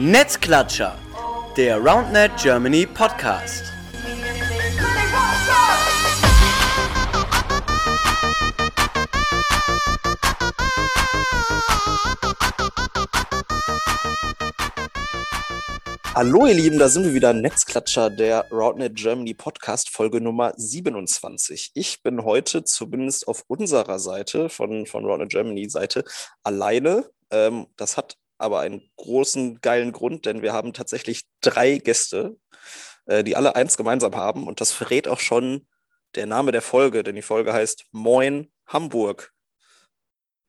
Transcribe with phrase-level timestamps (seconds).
[0.00, 0.96] Netzklatscher,
[1.56, 3.64] der RoundNet Germany Podcast.
[16.14, 21.72] Hallo ihr Lieben, da sind wir wieder, Netzklatscher, der RoundNet Germany Podcast, Folge Nummer 27.
[21.74, 26.04] Ich bin heute zumindest auf unserer Seite, von, von RoundNet Germany Seite,
[26.44, 27.10] alleine.
[27.32, 32.36] Ähm, das hat aber einen großen, geilen Grund, denn wir haben tatsächlich drei Gäste,
[33.06, 34.46] äh, die alle eins gemeinsam haben.
[34.46, 35.66] Und das verrät auch schon
[36.14, 39.32] der Name der Folge, denn die Folge heißt Moin Hamburg.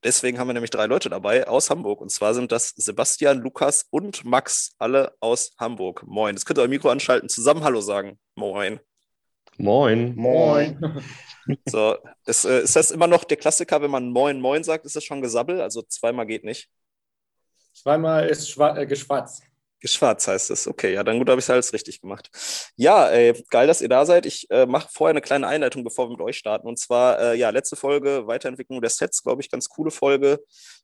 [0.03, 1.99] Deswegen haben wir nämlich drei Leute dabei aus Hamburg.
[1.99, 6.03] Und zwar sind das Sebastian, Lukas und Max, alle aus Hamburg.
[6.07, 6.35] Moin.
[6.35, 8.17] Jetzt könnt ihr euer Mikro anschalten, zusammen Hallo sagen.
[8.35, 8.79] Moin.
[9.57, 10.15] Moin.
[10.15, 11.03] Moin.
[11.65, 14.95] So, ist, äh, ist das immer noch der Klassiker, wenn man Moin, Moin sagt, ist
[14.95, 15.61] das schon Gesabbel?
[15.61, 16.69] Also zweimal geht nicht.
[17.81, 19.43] Zweimal ist schwa äh, geschwatzt.
[19.79, 20.67] Geschwarz heißt es.
[20.67, 22.29] Okay, ja, dann gut, habe ich es alles richtig gemacht.
[22.75, 24.25] Ja, ey, geil, dass ihr da seid.
[24.25, 26.67] Ich äh, mache vorher eine kleine Einleitung, bevor wir mit euch starten.
[26.67, 30.39] Und zwar, äh, ja, letzte Folge, Weiterentwicklung der Sets, glaube ich, ganz coole Folge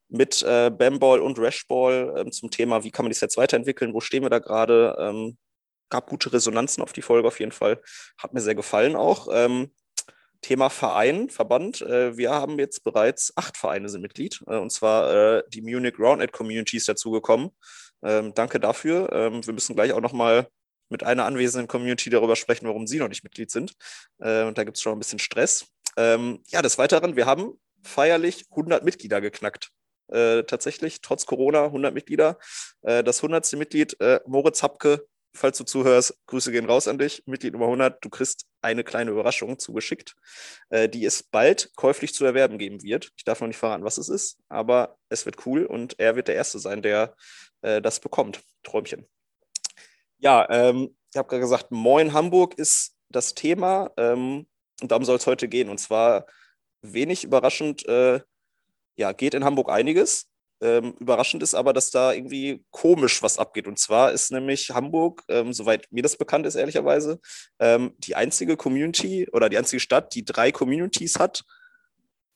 [0.07, 3.99] mit äh, Bamball und Rashball ähm, zum Thema, wie kann man die Sets weiterentwickeln, wo
[3.99, 4.95] stehen wir da gerade.
[4.97, 5.37] Ähm,
[5.89, 7.81] gab gute Resonanzen auf die Folge auf jeden Fall.
[8.17, 9.27] Hat mir sehr gefallen auch.
[9.31, 9.71] Ähm,
[10.45, 11.81] Thema Verein, Verband.
[11.81, 15.97] Äh, wir haben jetzt bereits acht Vereine sind Mitglied, äh, und zwar äh, die Munich
[15.97, 17.49] Roundnet Communities dazugekommen.
[18.03, 19.11] Ähm, danke dafür.
[19.11, 20.47] Ähm, wir müssen gleich auch nochmal
[20.89, 23.73] mit einer anwesenden Community darüber sprechen, warum sie noch nicht Mitglied sind.
[24.19, 25.65] Und da gibt es schon ein bisschen Stress.
[25.97, 29.71] Ähm, ja, des Weiteren, wir haben feierlich 100 Mitglieder geknackt.
[30.11, 32.37] Tatsächlich, trotz Corona, 100 Mitglieder.
[32.83, 33.53] Das 100.
[33.53, 37.23] Mitglied, Moritz Hapke, falls du zuhörst, Grüße gehen raus an dich.
[37.25, 40.15] Mitglied Nummer 100, du kriegst eine kleine Überraschung zugeschickt,
[40.69, 43.11] äh, die es bald käuflich zu erwerben geben wird.
[43.17, 46.27] Ich darf noch nicht verraten, was es ist, aber es wird cool und er wird
[46.27, 47.15] der Erste sein, der
[47.61, 48.41] äh, das bekommt.
[48.63, 49.05] Träumchen.
[50.17, 54.47] Ja, ähm, ich habe gerade gesagt, Moin Hamburg ist das Thema ähm,
[54.81, 55.69] und darum soll es heute gehen.
[55.69, 56.25] Und zwar
[56.81, 58.21] wenig überraschend, äh,
[58.95, 60.29] ja, geht in Hamburg einiges.
[60.61, 63.67] Ähm, überraschend ist aber, dass da irgendwie komisch was abgeht.
[63.67, 67.19] Und zwar ist nämlich Hamburg, ähm, soweit mir das bekannt ist, ehrlicherweise,
[67.59, 71.43] ähm, die einzige Community oder die einzige Stadt, die drei Communities hat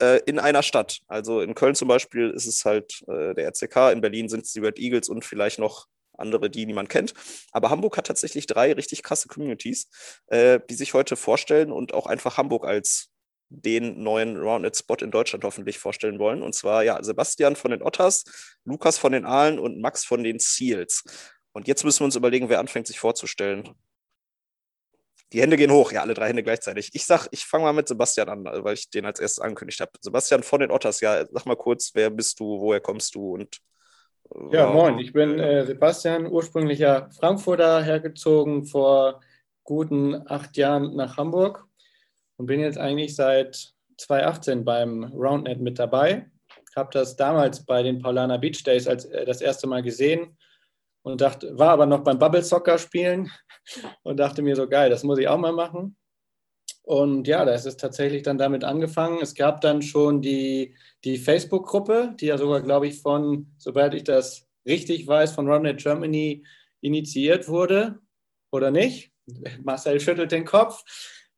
[0.01, 0.99] äh, in einer Stadt.
[1.07, 4.51] Also in Köln zum Beispiel ist es halt äh, der RCK, in Berlin sind es
[4.51, 5.87] die Red Eagles und vielleicht noch
[6.19, 7.13] andere, die niemand kennt.
[7.51, 9.89] Aber Hamburg hat tatsächlich drei richtig krasse Communities,
[10.27, 13.08] äh, die sich heute vorstellen und auch einfach Hamburg als
[13.49, 16.43] den neuen Rounded-Spot in Deutschland hoffentlich vorstellen wollen.
[16.43, 18.23] Und zwar ja Sebastian von den Otters,
[18.63, 21.03] Lukas von den Aalen und Max von den Seals.
[21.51, 23.69] Und jetzt müssen wir uns überlegen, wer anfängt, sich vorzustellen.
[25.33, 26.89] Die Hände gehen hoch, ja, alle drei Hände gleichzeitig.
[26.93, 29.91] Ich sag, ich fange mal mit Sebastian an, weil ich den als erstes angekündigt habe.
[30.01, 33.59] Sebastian von den Otters, ja, sag mal kurz, wer bist du, woher kommst du und
[34.33, 39.21] äh, ja, moin, ich bin äh, Sebastian, ursprünglicher Frankfurter, hergezogen vor
[39.63, 41.68] guten acht Jahren nach Hamburg
[42.39, 46.31] und bin jetzt eigentlich seit 2018 beim Roundnet mit dabei.
[46.75, 50.37] Habe das damals bei den Paulana Beach Days als äh, das erste Mal gesehen
[51.03, 53.29] und dachte, war aber noch beim Bubble Soccer spielen
[54.03, 55.97] und dachte mir so geil, das muss ich auch mal machen.
[56.83, 59.19] Und ja, da ist es tatsächlich dann damit angefangen.
[59.21, 64.05] Es gab dann schon die, die Facebook-Gruppe, die ja sogar, glaube ich, von, sobald ich
[64.05, 66.45] das richtig weiß, von Roundnet Germany
[66.79, 67.99] initiiert wurde.
[68.51, 69.11] Oder nicht?
[69.63, 70.83] Marcel schüttelt den Kopf.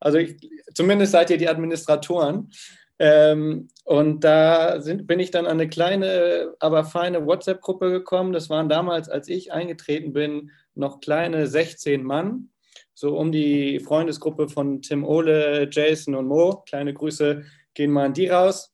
[0.01, 0.35] Also ich,
[0.73, 2.51] zumindest seid ihr die Administratoren.
[2.99, 8.33] Ähm, und da sind, bin ich dann an eine kleine, aber feine WhatsApp-Gruppe gekommen.
[8.33, 12.49] Das waren damals, als ich eingetreten bin, noch kleine 16 Mann.
[12.93, 16.63] So um die Freundesgruppe von Tim Ole, Jason und Mo.
[16.67, 18.73] Kleine Grüße gehen mal an die raus.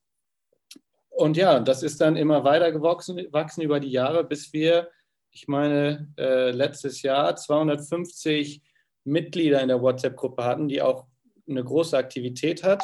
[1.10, 4.90] Und ja, das ist dann immer weiter gewachsen wachsen über die Jahre, bis wir,
[5.32, 8.62] ich meine, äh, letztes Jahr 250
[9.04, 11.08] Mitglieder in der WhatsApp-Gruppe hatten, die auch
[11.50, 12.84] eine große Aktivität hat.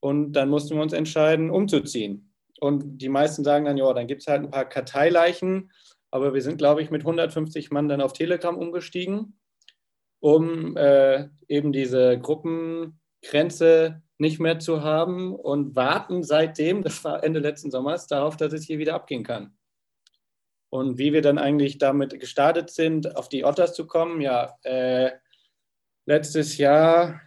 [0.00, 2.34] Und dann mussten wir uns entscheiden, umzuziehen.
[2.60, 5.72] Und die meisten sagen dann, ja, dann gibt es halt ein paar Karteileichen.
[6.10, 9.38] Aber wir sind, glaube ich, mit 150 Mann dann auf Telegram umgestiegen,
[10.20, 17.40] um äh, eben diese Gruppengrenze nicht mehr zu haben und warten seitdem, das war Ende
[17.40, 19.56] letzten Sommers, darauf, dass es hier wieder abgehen kann.
[20.70, 25.10] Und wie wir dann eigentlich damit gestartet sind, auf die Otters zu kommen, ja, äh,
[26.06, 27.20] letztes Jahr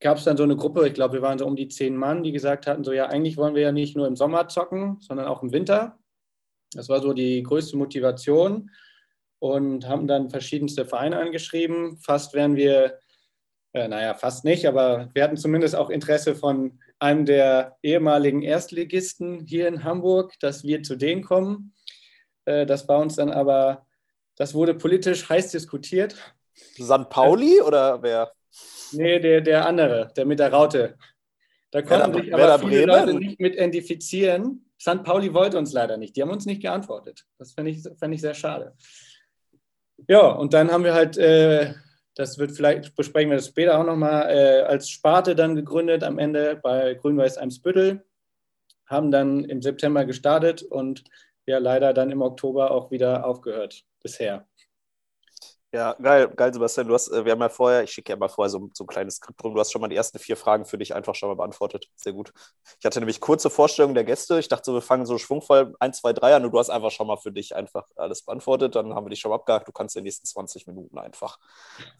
[0.00, 2.22] gab es dann so eine Gruppe, ich glaube, wir waren so um die zehn Mann,
[2.22, 5.26] die gesagt hatten, so ja, eigentlich wollen wir ja nicht nur im Sommer zocken, sondern
[5.26, 5.98] auch im Winter.
[6.72, 8.70] Das war so die größte Motivation
[9.38, 11.98] und haben dann verschiedenste Vereine angeschrieben.
[11.98, 12.98] Fast wären wir,
[13.72, 19.46] äh, naja, fast nicht, aber wir hatten zumindest auch Interesse von einem der ehemaligen Erstligisten
[19.46, 21.72] hier in Hamburg, dass wir zu denen kommen.
[22.44, 23.86] Äh, das war uns dann aber
[24.38, 26.14] das wurde politisch heiß diskutiert.
[26.76, 28.32] San Pauli oder wer?
[28.92, 30.96] Nee, der, der andere, der mit der Raute.
[31.70, 32.88] Da konnten sich aber viele Bremen?
[32.88, 34.64] Leute nicht mit identifizieren.
[34.80, 35.02] St.
[35.02, 36.16] Pauli wollte uns leider nicht.
[36.16, 37.26] Die haben uns nicht geantwortet.
[37.38, 38.74] Das fände ich, fänd ich sehr schade.
[40.06, 41.74] Ja, und dann haben wir halt, äh,
[42.14, 46.18] das wird vielleicht, besprechen wir das später auch nochmal, äh, als Sparte dann gegründet am
[46.18, 48.04] Ende bei Grün-Weiß Eimsbüttel.
[48.86, 51.04] Haben dann im September gestartet und
[51.46, 54.46] ja, leider dann im Oktober auch wieder aufgehört bisher.
[55.70, 56.88] Ja, geil, geil, Sebastian.
[56.88, 58.86] Du hast, äh, wir haben ja vorher, ich schicke ja mal vorher so, so, ein
[58.86, 59.52] kleines Skript rum.
[59.52, 61.90] Du hast schon mal die ersten vier Fragen für dich einfach schon mal beantwortet.
[61.94, 62.32] Sehr gut.
[62.78, 64.38] Ich hatte nämlich kurze Vorstellungen der Gäste.
[64.38, 66.90] Ich dachte so, wir fangen so schwungvoll 1, 2, 3 an und du hast einfach
[66.90, 68.76] schon mal für dich einfach alles beantwortet.
[68.76, 69.68] Dann haben wir dich schon mal abgehakt.
[69.68, 71.38] Du kannst in den nächsten 20 Minuten einfach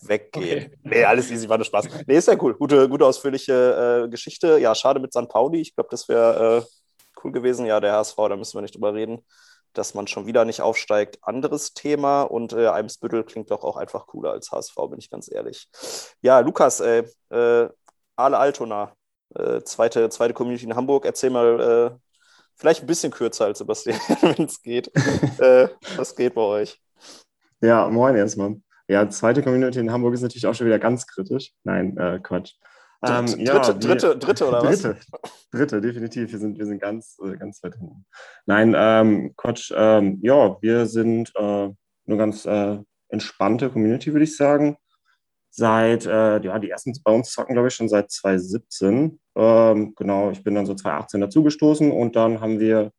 [0.01, 0.65] weggehen.
[0.69, 0.79] Okay.
[0.85, 1.89] Nee, alles easy, war nur Spaß.
[2.07, 2.55] Nee, ist ja cool.
[2.55, 4.59] Gute, gute ausführliche äh, Geschichte.
[4.59, 5.29] Ja, schade mit St.
[5.29, 5.61] Pauli.
[5.61, 7.67] Ich glaube, das wäre äh, cool gewesen.
[7.67, 9.23] Ja, der HSV, da müssen wir nicht drüber reden
[9.79, 12.23] dass man schon wieder nicht aufsteigt, anderes Thema.
[12.23, 15.69] Und äh, Eimsbüttel klingt doch auch einfach cooler als HSV, bin ich ganz ehrlich.
[16.21, 17.69] Ja, Lukas, äh, äh,
[18.17, 18.93] Ale Altona,
[19.35, 21.05] äh, zweite, zweite Community in Hamburg.
[21.05, 21.61] Erzähl mal,
[21.95, 21.99] äh,
[22.57, 24.91] vielleicht ein bisschen kürzer als Sebastian, wenn es geht.
[25.39, 26.81] Äh, was geht bei euch?
[27.61, 28.57] Ja, moin erstmal.
[28.89, 31.53] Ja, zweite Community in Hamburg ist natürlich auch schon wieder ganz kritisch.
[31.63, 32.55] Nein, äh, Quatsch.
[33.07, 35.41] Ähm, dritte, ja, dritte, dritte, oder dritte, was?
[35.53, 36.33] Dritte, definitiv.
[36.33, 38.07] Wir sind, wir sind ganz, äh, ganz weit hinten.
[38.47, 39.73] Nein, ähm, Quatsch.
[39.75, 42.79] Ähm, ja, wir sind äh, eine ganz äh,
[43.09, 44.77] entspannte Community, würde ich sagen.
[45.51, 49.21] Seit, äh, ja, die ersten bei uns zocken, glaube ich, schon seit 2017.
[49.37, 52.91] Ähm, genau, ich bin dann so 2018 dazugestoßen und dann haben wir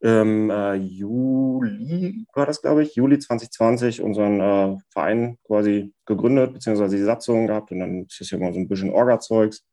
[0.00, 6.96] im äh, Juli, war das glaube ich, Juli 2020 unseren äh, Verein quasi gegründet, beziehungsweise
[6.96, 9.64] die Satzung gehabt und dann ist es ja immer so ein bisschen Orga-Zeugs.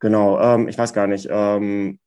[0.00, 1.98] Genau, ähm, ich weiß gar nicht, ähm,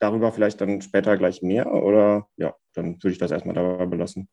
[0.00, 4.28] darüber vielleicht dann später gleich mehr oder ja, dann würde ich das erstmal dabei belassen.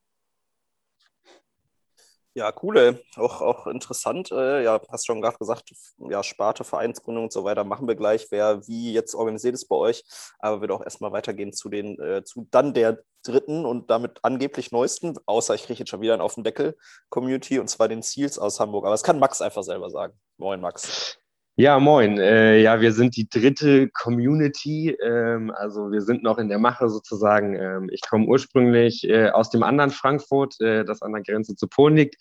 [2.38, 4.32] Ja, coole, auch, auch interessant.
[4.32, 8.28] Äh, ja, hast schon gerade gesagt, ja, Sparte, Vereinsgründung und so weiter machen wir gleich,
[8.30, 10.04] wer wie jetzt organisiert ist bei euch.
[10.38, 14.72] Aber wird auch erstmal weitergehen zu den, äh, zu dann der dritten und damit angeblich
[14.72, 16.78] neuesten, außer ich kriege jetzt schon wieder einen auf den Deckel,
[17.10, 18.86] Community und zwar den Seals aus Hamburg.
[18.86, 20.14] Aber das kann Max einfach selber sagen.
[20.38, 21.18] Moin, Max.
[21.60, 22.20] Ja, moin.
[22.20, 24.92] Äh, ja, wir sind die dritte Community.
[25.02, 27.56] Ähm, also wir sind noch in der Mache sozusagen.
[27.56, 31.68] Ähm, ich komme ursprünglich äh, aus dem anderen Frankfurt, äh, das an der Grenze zu
[31.68, 32.16] Polen liegt.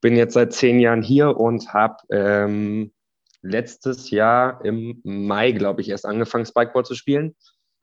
[0.00, 2.92] Bin jetzt seit zehn Jahren hier und habe ähm,
[3.42, 7.34] letztes Jahr im Mai, glaube ich, erst angefangen, Spikeball zu spielen.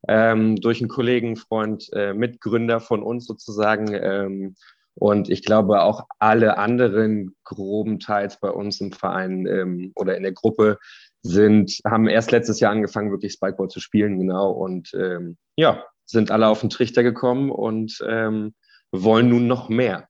[0.07, 4.55] Ähm, durch einen Kollegen, Freund, äh, Mitgründer von uns sozusagen.
[4.95, 10.23] Und ich glaube, auch alle anderen groben Teils bei uns im Verein ähm, oder in
[10.23, 10.77] der Gruppe
[11.21, 14.51] sind, haben erst letztes Jahr angefangen, wirklich Spikeball zu spielen, genau.
[14.51, 18.53] Und ähm, ja, sind alle auf den Trichter gekommen und ähm,
[18.91, 20.07] wollen nun noch mehr.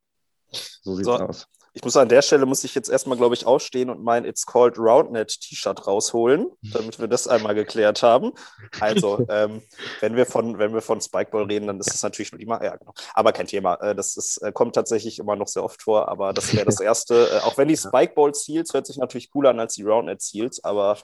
[0.52, 1.48] So sieht es so, aus.
[1.74, 4.46] Ich muss an der Stelle, muss ich jetzt erstmal, glaube ich, aufstehen und mein It's
[4.46, 8.32] Called Roundnet T-Shirt rausholen, damit wir das einmal geklärt haben.
[8.80, 9.64] Also, ähm,
[10.00, 12.64] wenn, wir von, wenn wir von Spikeball reden, dann ist es natürlich nur die Mal.
[12.64, 12.94] Ja, genau.
[13.16, 13.76] Aber kein Thema.
[13.76, 16.80] Äh, das ist, äh, kommt tatsächlich immer noch sehr oft vor, aber das wäre das
[16.80, 17.28] erste.
[17.32, 20.98] Äh, auch wenn die Spikeball-Seals hört sich natürlich cooler an als die Roundnet-Seals, aber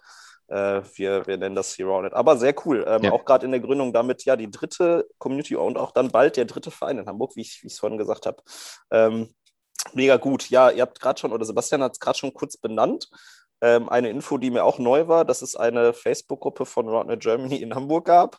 [0.49, 2.13] äh, wir, wir nennen das hier Roundnet.
[2.13, 2.85] Aber sehr cool.
[2.87, 3.11] Ähm, ja.
[3.11, 6.45] Auch gerade in der Gründung damit ja die dritte Community und auch dann bald der
[6.45, 8.37] dritte Verein in Hamburg, wie ich es vorhin gesagt habe.
[8.91, 9.33] Ähm,
[9.93, 10.49] Mega gut.
[10.49, 13.09] Ja, ihr habt gerade schon, oder Sebastian hat es gerade schon kurz benannt.
[13.61, 17.57] Ähm, eine Info, die mir auch neu war, dass es eine Facebook-Gruppe von Rodnet Germany
[17.57, 18.37] in Hamburg gab.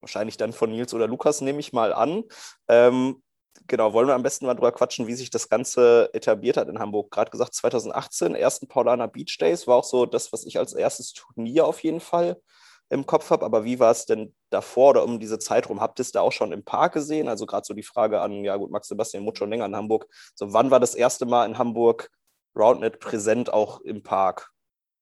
[0.00, 2.24] Wahrscheinlich dann von Nils oder Lukas, nehme ich mal an.
[2.68, 3.22] Ähm,
[3.66, 6.78] genau, wollen wir am besten mal drüber quatschen, wie sich das Ganze etabliert hat in
[6.78, 7.10] Hamburg.
[7.10, 11.12] Gerade gesagt, 2018, ersten Paulaner Beach Days, war auch so das, was ich als erstes
[11.12, 12.40] Turnier auf jeden Fall
[12.90, 13.44] im Kopf habe.
[13.44, 15.80] Aber wie war es denn davor oder um diese Zeit rum?
[15.80, 17.28] Habt ihr es da auch schon im Park gesehen?
[17.28, 20.06] Also gerade so die Frage an, ja gut, Max Sebastian Mut schon länger in Hamburg.
[20.34, 22.10] So, wann war das erste Mal in Hamburg
[22.56, 24.50] Roundnet präsent auch im Park?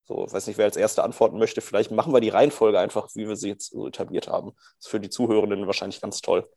[0.05, 1.61] So, weiß nicht, wer als Erster antworten möchte.
[1.61, 4.53] Vielleicht machen wir die Reihenfolge einfach, wie wir sie jetzt so etabliert haben.
[4.55, 6.49] Das ist für die Zuhörenden wahrscheinlich ganz toll.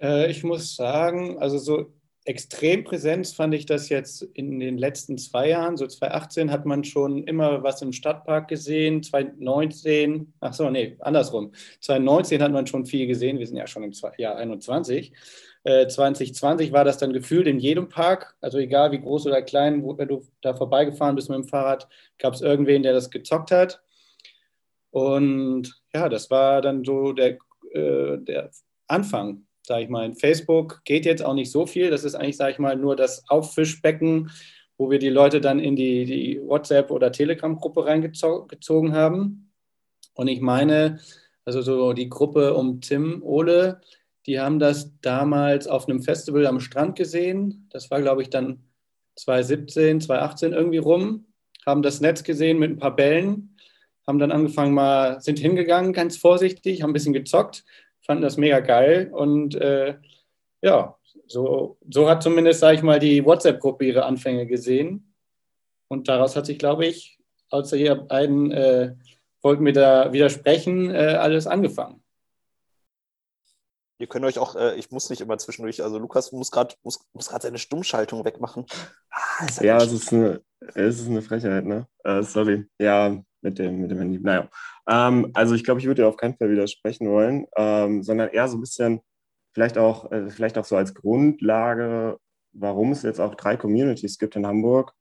[0.00, 1.92] Äh, ich muss sagen, also so
[2.26, 5.76] extrem Präsenz fand ich das jetzt in den letzten zwei Jahren.
[5.76, 9.02] So 2018 hat man schon immer was im Stadtpark gesehen.
[9.02, 11.52] 2019, ach so, nee, andersrum.
[11.80, 13.38] 2019 hat man schon viel gesehen.
[13.38, 15.12] Wir sind ja schon im Jahr 21.
[15.62, 18.36] Äh, 2020 war das dann gefühlt in jedem Park.
[18.40, 21.88] Also egal wie groß oder klein, wo, wenn du da vorbeigefahren bist mit dem Fahrrad,
[22.18, 23.82] gab es irgendwen, der das gezockt hat.
[24.90, 27.38] Und ja, das war dann so der,
[27.72, 28.50] äh, der
[28.88, 31.90] Anfang sage ich mal, in Facebook geht jetzt auch nicht so viel.
[31.90, 34.30] Das ist eigentlich, sage ich mal, nur das Auffischbecken,
[34.78, 39.50] wo wir die Leute dann in die, die WhatsApp- oder Telegram-Gruppe reingezogen haben.
[40.14, 41.00] Und ich meine,
[41.44, 43.80] also so die Gruppe um Tim Ole,
[44.26, 47.68] Die haben das damals auf einem Festival am Strand gesehen.
[47.70, 48.64] Das war, glaube ich, dann
[49.16, 51.26] 2017, 2018 irgendwie rum.
[51.64, 53.56] Haben das Netz gesehen mit ein paar Bällen.
[54.06, 57.64] Haben dann angefangen mal, sind hingegangen, ganz vorsichtig, haben ein bisschen gezockt,
[58.06, 59.10] fanden das mega geil.
[59.12, 59.98] Und äh,
[60.62, 60.96] ja,
[61.26, 65.14] so, so hat zumindest, sage ich mal, die WhatsApp-Gruppe ihre Anfänge gesehen.
[65.88, 67.18] Und daraus hat sich, glaube ich,
[67.50, 68.94] außer ihr beiden äh,
[69.42, 72.02] wollten mir da widersprechen, äh, alles angefangen.
[73.98, 77.00] Ihr könnt euch auch, äh, ich muss nicht immer zwischendurch, also Lukas muss gerade muss,
[77.12, 78.66] muss seine Stummschaltung wegmachen.
[79.10, 80.42] Ah, ja, es ist, eine,
[80.74, 81.86] es ist eine Frechheit, ne?
[82.06, 82.66] Uh, sorry.
[82.78, 84.18] Ja, mit dem, mit dem Handy.
[84.18, 84.48] Naja.
[84.88, 88.48] Ähm, also ich glaube, ich würde dir auf keinen Fall widersprechen wollen, ähm, sondern eher
[88.48, 89.00] so ein bisschen,
[89.54, 92.18] vielleicht auch, äh, vielleicht auch so als Grundlage,
[92.52, 94.92] warum es jetzt auch drei Communities gibt in Hamburg,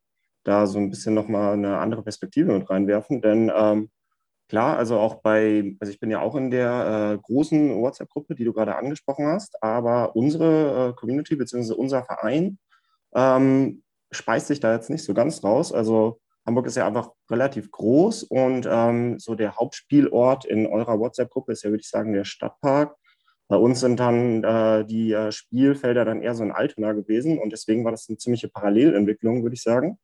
[0.43, 3.21] da so ein bisschen nochmal eine andere Perspektive mit reinwerfen.
[3.21, 3.89] Denn ähm,
[4.47, 8.43] Klar, also auch bei, also ich bin ja auch in der äh, großen WhatsApp-Gruppe, die
[8.43, 11.73] du gerade angesprochen hast, aber unsere äh, Community bzw.
[11.73, 12.59] unser Verein
[13.15, 15.73] ähm, speist sich da jetzt nicht so ganz raus.
[15.73, 21.53] Also Hamburg ist ja einfach relativ groß und ähm, so der Hauptspielort in eurer WhatsApp-Gruppe
[21.53, 22.95] ist ja, würde ich sagen, der Stadtpark.
[23.47, 27.51] Bei uns sind dann äh, die äh, Spielfelder dann eher so in Altona gewesen und
[27.51, 29.97] deswegen war das eine ziemliche Parallelentwicklung, würde ich sagen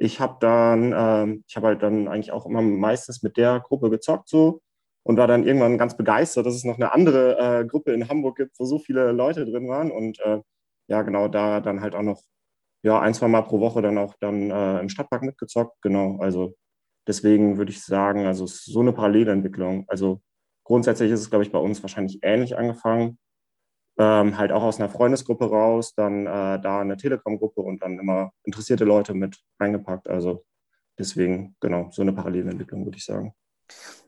[0.00, 3.90] ich habe dann, äh, ich habe halt dann eigentlich auch immer meistens mit der Gruppe
[3.90, 4.62] gezockt so
[5.02, 8.36] und war dann irgendwann ganz begeistert, dass es noch eine andere äh, Gruppe in Hamburg
[8.38, 10.40] gibt, wo so viele Leute drin waren und äh,
[10.88, 12.22] ja, genau, da dann halt auch noch
[12.82, 16.54] ja, ein, zwei Mal pro Woche dann auch dann äh, im Stadtpark mitgezockt, genau, also
[17.06, 20.22] deswegen würde ich sagen, also es ist so eine Parallelentwicklung, also
[20.64, 23.18] grundsätzlich ist es, glaube ich, bei uns wahrscheinlich ähnlich angefangen,
[23.98, 28.32] ähm, halt auch aus einer Freundesgruppe raus, dann äh, da eine Telegram-Gruppe und dann immer
[28.44, 30.08] interessierte Leute mit reingepackt.
[30.08, 30.44] Also
[30.98, 33.34] deswegen, genau, so eine Parallelentwicklung, würde ich sagen.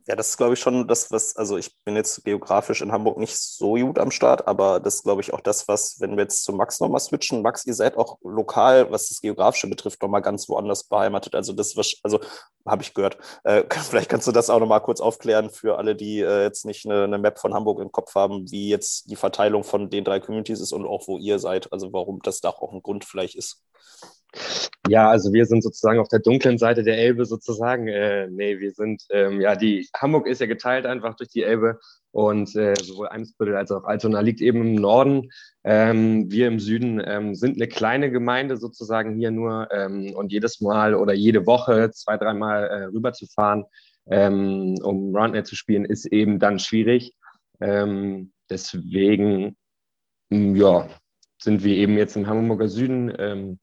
[0.08, 3.18] Ja, das ist, glaube ich, schon das, was, also ich bin jetzt geografisch in Hamburg
[3.18, 6.24] nicht so gut am Start, aber das ist, glaube ich, auch das, was, wenn wir
[6.24, 10.22] jetzt zu Max nochmal switchen, Max, ihr seid auch lokal, was das Geografische betrifft, nochmal
[10.22, 11.36] ganz woanders beheimatet.
[11.36, 12.18] Also das, was, also
[12.66, 13.16] habe ich gehört.
[13.44, 16.84] Äh, vielleicht kannst du das auch nochmal kurz aufklären für alle, die äh, jetzt nicht
[16.84, 20.18] eine, eine, Map von Hamburg im Kopf haben, wie jetzt die Verteilung von den drei
[20.18, 23.36] Communities ist und auch wo ihr seid, also warum das da auch ein Grund vielleicht
[23.36, 23.62] ist.
[24.88, 27.86] Ja, also wir sind sozusagen auf der dunklen Seite der Elbe sozusagen.
[27.88, 31.78] Äh, nee, wir sind, ähm, ja, die Hamburg ist ja geteilt einfach durch die Elbe
[32.10, 35.30] und äh, sowohl Eimsbüttel als auch Altona liegt eben im Norden.
[35.64, 40.60] Ähm, wir im Süden ähm, sind eine kleine Gemeinde sozusagen hier nur ähm, und jedes
[40.60, 43.64] Mal oder jede Woche zwei, dreimal äh, rüber zu fahren,
[44.10, 47.14] ähm, um Roundnet zu spielen, ist eben dann schwierig.
[47.60, 49.56] Ähm, deswegen,
[50.30, 50.88] ja,
[51.40, 53.58] sind wir eben jetzt im Hamburger Süden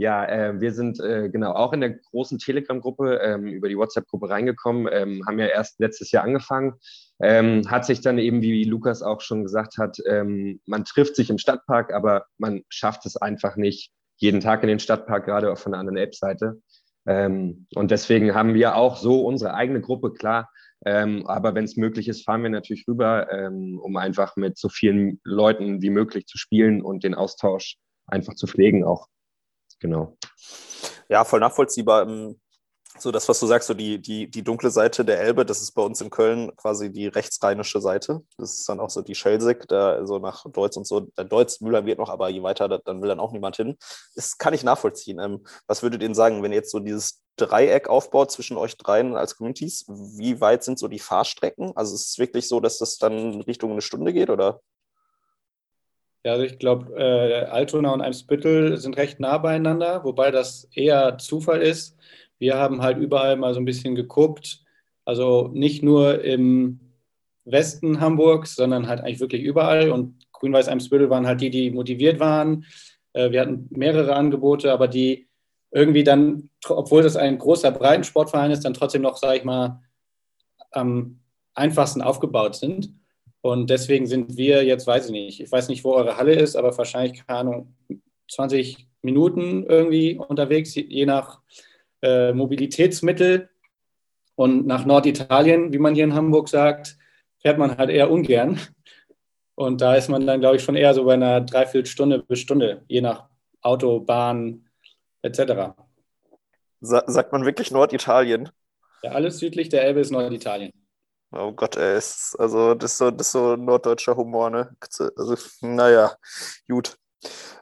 [0.00, 4.30] ja, äh, wir sind äh, genau auch in der großen Telegram-Gruppe ähm, über die WhatsApp-Gruppe
[4.30, 6.74] reingekommen, ähm, haben ja erst letztes Jahr angefangen,
[7.22, 11.28] ähm, hat sich dann eben, wie Lukas auch schon gesagt hat, ähm, man trifft sich
[11.28, 15.58] im Stadtpark, aber man schafft es einfach nicht jeden Tag in den Stadtpark, gerade auch
[15.58, 16.62] von der anderen App-Seite.
[17.06, 20.50] Ähm, und deswegen haben wir auch so unsere eigene Gruppe, klar.
[20.86, 25.20] Ähm, aber wenn es möglich ist, fahren wir natürlich rüber, um einfach mit so vielen
[25.24, 27.76] Leuten wie möglich zu spielen und den Austausch
[28.06, 29.06] einfach zu pflegen auch
[29.80, 30.16] genau.
[31.08, 32.02] Ja, voll nachvollziehbar.
[32.02, 32.40] Ähm,
[32.98, 35.72] so das, was du sagst, so die, die, die dunkle Seite der Elbe, das ist
[35.72, 38.22] bei uns in Köln quasi die rechtsrheinische Seite.
[38.36, 41.00] Das ist dann auch so die Schelsig, da so nach Deutz und so.
[41.00, 43.76] Der Deutz, Müller wird noch, aber je weiter, dann will dann auch niemand hin.
[44.14, 45.18] Das kann ich nachvollziehen.
[45.18, 49.16] Ähm, was würdet ihr sagen, wenn ihr jetzt so dieses Dreieck aufbaut zwischen euch dreien
[49.16, 49.86] als Communities?
[49.88, 51.72] Wie weit sind so die Fahrstrecken?
[51.76, 54.60] Also ist es wirklich so, dass das dann Richtung eine Stunde geht oder?
[56.24, 61.16] Ja, also ich glaube, äh, Altona und Eimsbüttel sind recht nah beieinander, wobei das eher
[61.18, 61.96] Zufall ist.
[62.38, 64.62] Wir haben halt überall mal so ein bisschen geguckt.
[65.06, 66.80] Also nicht nur im
[67.44, 69.90] Westen Hamburgs, sondern halt eigentlich wirklich überall.
[69.90, 72.66] Und Grün-Weiß Eimsbüttel waren halt die, die motiviert waren.
[73.14, 75.28] Äh, wir hatten mehrere Angebote, aber die
[75.70, 79.80] irgendwie dann, obwohl das ein großer Breitensportverein ist, dann trotzdem noch, sage ich mal,
[80.72, 81.20] am
[81.54, 82.92] einfachsten aufgebaut sind.
[83.42, 86.56] Und deswegen sind wir jetzt, weiß ich nicht, ich weiß nicht, wo eure Halle ist,
[86.56, 87.74] aber wahrscheinlich, keine Ahnung,
[88.30, 91.40] 20 Minuten irgendwie unterwegs, je nach
[92.02, 93.48] äh, Mobilitätsmittel.
[94.34, 96.96] Und nach Norditalien, wie man hier in Hamburg sagt,
[97.38, 98.58] fährt man halt eher ungern.
[99.54, 102.82] Und da ist man dann, glaube ich, schon eher so bei einer Dreiviertelstunde bis Stunde,
[102.88, 103.28] je nach
[103.60, 104.66] Auto, Bahn
[105.22, 105.74] etc.
[106.80, 108.48] Sa sagt man wirklich Norditalien?
[109.02, 110.72] Ja, alles südlich der Elbe ist Norditalien.
[111.32, 114.76] Oh Gott, ey, ist, also das ist, so, das ist so norddeutscher Humor, ne?
[115.16, 116.16] Also, naja,
[116.68, 116.96] gut.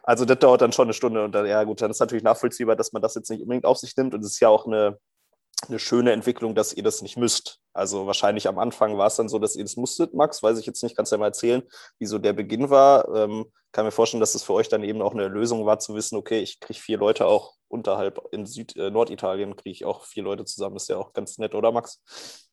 [0.03, 2.75] Also das dauert dann schon eine Stunde und dann, ja gut, dann ist natürlich nachvollziehbar,
[2.75, 4.97] dass man das jetzt nicht unbedingt auf sich nimmt und es ist ja auch eine,
[5.67, 7.59] eine schöne Entwicklung, dass ihr das nicht müsst.
[7.73, 10.65] Also wahrscheinlich am Anfang war es dann so, dass ihr das musstet, Max, weiß ich
[10.65, 11.63] jetzt nicht, kannst du ja mal erzählen,
[11.99, 13.13] wieso der Beginn war.
[13.15, 15.77] Ähm, kann mir vorstellen, dass es das für euch dann eben auch eine Lösung war,
[15.79, 19.85] zu wissen, okay, ich kriege vier Leute auch unterhalb in Süd äh, Norditalien, kriege ich
[19.85, 20.77] auch vier Leute zusammen.
[20.77, 22.48] ist ja auch ganz nett, oder Max?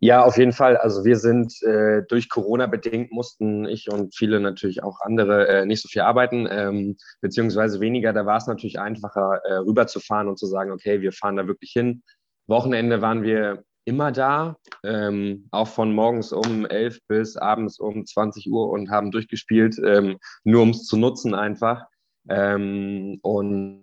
[0.00, 0.76] Ja, auf jeden Fall.
[0.76, 5.66] Also wir sind äh, durch Corona bedingt mussten ich und viele natürlich auch andere äh,
[5.66, 8.12] nicht so viel arbeiten, ähm, beziehungsweise weniger.
[8.12, 11.70] Da war es natürlich einfacher, äh, rüberzufahren und zu sagen, okay, wir fahren da wirklich
[11.72, 12.02] hin.
[12.48, 18.50] Wochenende waren wir immer da, ähm, auch von morgens um 11 bis abends um 20
[18.50, 21.84] Uhr und haben durchgespielt, ähm, nur um es zu nutzen einfach.
[22.28, 23.82] Ähm, und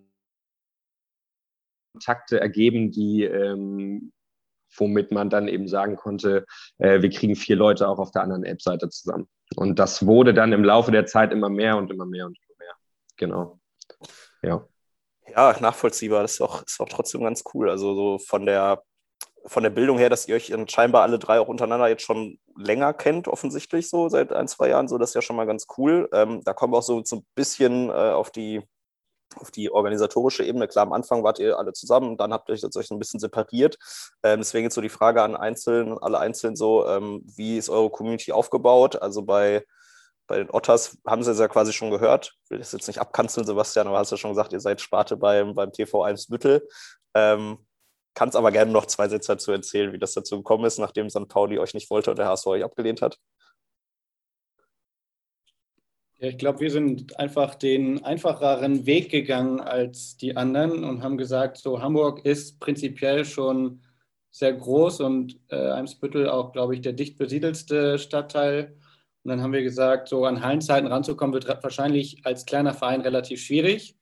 [1.93, 4.13] Kontakte ergeben, die ähm,
[4.77, 6.45] womit man dann eben sagen konnte,
[6.77, 9.27] äh, wir kriegen vier Leute auch auf der anderen App-Seite zusammen.
[9.55, 12.55] Und das wurde dann im Laufe der Zeit immer mehr und immer mehr und immer
[12.59, 12.73] mehr.
[13.17, 13.59] Genau.
[14.41, 14.65] Ja.
[15.35, 16.21] Ja, nachvollziehbar.
[16.21, 17.69] Das ist auch, ist auch trotzdem ganz cool.
[17.69, 18.83] Also so von der,
[19.45, 22.93] von der Bildung her, dass ihr euch scheinbar alle drei auch untereinander jetzt schon länger
[22.93, 24.87] kennt, offensichtlich so seit ein, zwei Jahren.
[24.87, 26.09] So, das ist ja schon mal ganz cool.
[26.13, 28.61] Ähm, da kommen wir auch so, so ein bisschen äh, auf die
[29.35, 30.67] auf die organisatorische Ebene.
[30.67, 33.77] Klar, am Anfang wart ihr alle zusammen, dann habt ihr euch ein bisschen separiert.
[34.23, 37.89] Ähm, deswegen jetzt so die Frage an Einzelnen, alle Einzelnen so, ähm, wie ist eure
[37.89, 39.01] Community aufgebaut?
[39.01, 39.65] Also bei,
[40.27, 42.33] bei den Otters haben sie es ja quasi schon gehört.
[42.43, 45.17] Ich will das jetzt nicht abkanzeln, Sebastian, aber hast ja schon gesagt, ihr seid Sparte
[45.17, 46.67] beim, beim TV1 Büttel.
[47.13, 47.65] Ähm,
[48.13, 51.27] kannst aber gerne noch zwei Sätze dazu erzählen, wie das dazu gekommen ist, nachdem St.
[51.27, 53.17] Pauli euch nicht wollte und der HSV euch abgelehnt hat.
[56.21, 61.17] Ja, ich glaube, wir sind einfach den einfacheren Weg gegangen als die anderen und haben
[61.17, 63.81] gesagt, so Hamburg ist prinzipiell schon
[64.29, 68.75] sehr groß und äh, Eimsbüttel auch, glaube ich, der dicht besiedelste Stadtteil.
[69.23, 73.41] Und dann haben wir gesagt, so an Hallenzeiten ranzukommen, wird wahrscheinlich als kleiner Verein relativ
[73.41, 73.95] schwierig.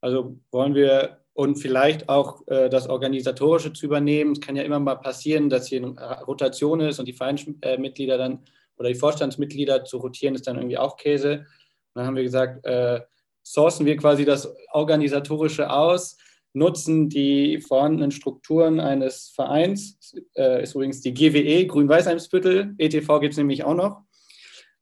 [0.00, 4.32] Also wollen wir und vielleicht auch äh, das Organisatorische zu übernehmen.
[4.32, 8.44] Es kann ja immer mal passieren, dass hier eine Rotation ist und die Vereinsmitglieder dann
[8.76, 11.46] oder die Vorstandsmitglieder zu rotieren, ist dann irgendwie auch Käse
[11.94, 13.00] dann haben wir gesagt, äh,
[13.42, 16.16] sourcen wir quasi das Organisatorische aus,
[16.52, 23.38] nutzen die vorhandenen Strukturen eines Vereins, äh, ist übrigens die GWE, Grün-Weiß-Eimsbüttel, ETV gibt es
[23.38, 24.02] nämlich auch noch,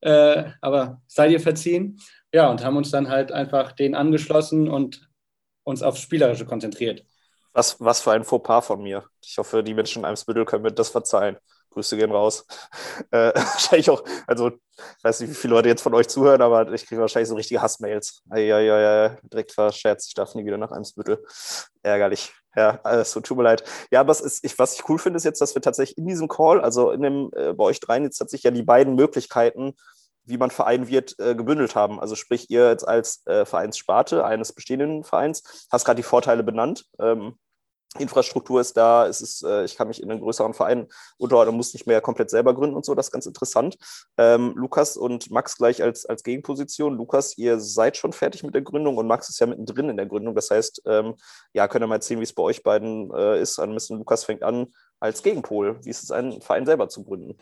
[0.01, 1.99] äh, aber sei dir verziehen.
[2.35, 5.09] Ja, und haben uns dann halt einfach den angeschlossen und
[5.65, 7.05] uns aufs Spielerische konzentriert.
[7.53, 9.05] Was, was für ein Fauxpas von mir.
[9.23, 11.37] Ich hoffe, die Menschen in Eimsbüttel können mir das verzeihen.
[11.73, 12.47] Grüße gehen raus.
[13.11, 16.73] Äh, wahrscheinlich auch, also ich weiß nicht, wie viele Leute jetzt von euch zuhören, aber
[16.73, 18.23] ich kriege wahrscheinlich so richtige Hassmails.
[18.35, 21.23] Ja, direkt verscherzt, ich darf nie wieder nach Eimsbüttel.
[21.83, 22.33] Ärgerlich.
[22.57, 23.65] Ja, also tut mir leid.
[23.91, 26.29] Ja, aber ist, ich, was ich cool finde, ist jetzt, dass wir tatsächlich in diesem
[26.29, 29.75] Call, also in dem, äh, bei euch dreien, jetzt tatsächlich ja die beiden Möglichkeiten,
[30.25, 31.99] wie man Verein wird, äh, gebündelt haben.
[31.99, 36.85] Also sprich, ihr jetzt als äh, Vereinssparte eines bestehenden Vereins hast gerade die Vorteile benannt.
[36.99, 37.37] Ähm,
[37.99, 40.87] Infrastruktur ist da, es ist, äh, ich kann mich in einen größeren Verein
[41.19, 43.77] unterordnen, muss nicht mehr komplett selber gründen und so, das ist ganz interessant.
[44.17, 46.97] Ähm, Lukas und Max gleich als, als Gegenposition.
[46.97, 50.07] Lukas, ihr seid schon fertig mit der Gründung und Max ist ja mittendrin in der
[50.07, 50.35] Gründung.
[50.35, 51.15] Das heißt, ähm,
[51.53, 53.59] ja, könnt ihr mal erzählen, wie es bei euch beiden äh, ist.
[53.59, 55.79] Ein Lukas fängt an als Gegenpol.
[55.85, 57.37] Wie ist es, einen Verein selber zu gründen?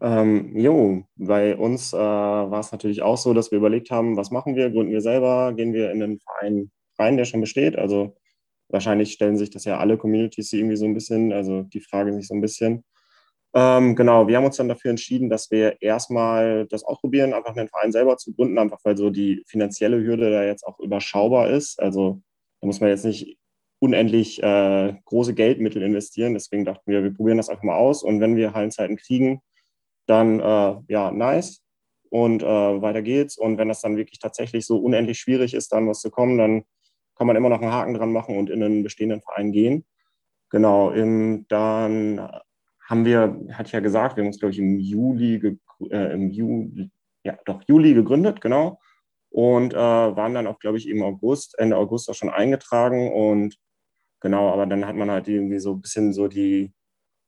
[0.00, 4.30] Ähm, jo, bei uns äh, war es natürlich auch so, dass wir überlegt haben, was
[4.30, 4.70] machen wir?
[4.70, 5.54] Gründen wir selber?
[5.54, 7.76] Gehen wir in einen Verein rein, der schon besteht?
[7.76, 8.14] Also
[8.68, 12.26] wahrscheinlich stellen sich das ja alle Communities irgendwie so ein bisschen, also die Frage sich
[12.26, 12.84] so ein bisschen.
[13.54, 17.68] Ähm, genau, wir haben uns dann dafür entschieden, dass wir erstmal das ausprobieren, einfach einen
[17.68, 21.80] Verein selber zu gründen, einfach weil so die finanzielle Hürde da jetzt auch überschaubar ist.
[21.80, 22.20] Also
[22.60, 23.38] da muss man jetzt nicht
[23.78, 26.34] unendlich äh, große Geldmittel investieren.
[26.34, 29.40] Deswegen dachten wir, wir probieren das einfach mal aus und wenn wir Hallenzeiten kriegen,
[30.06, 31.62] dann äh, ja, nice.
[32.10, 33.36] Und äh, weiter geht's.
[33.36, 36.64] Und wenn das dann wirklich tatsächlich so unendlich schwierig ist, dann was zu kommen, dann
[37.16, 39.84] kann man immer noch einen Haken dran machen und in einen bestehenden Verein gehen.
[40.50, 42.30] Genau, im, dann
[42.86, 45.58] haben wir, hatte ich ja gesagt, wir haben uns, glaube ich, im Juli,
[45.90, 46.90] äh, im Juli,
[47.24, 48.78] ja, doch, Juli gegründet, genau.
[49.30, 53.12] Und äh, waren dann auch, glaube ich, im August, Ende August auch schon eingetragen.
[53.12, 53.58] Und
[54.20, 56.72] genau, aber dann hat man halt irgendwie so ein bisschen so die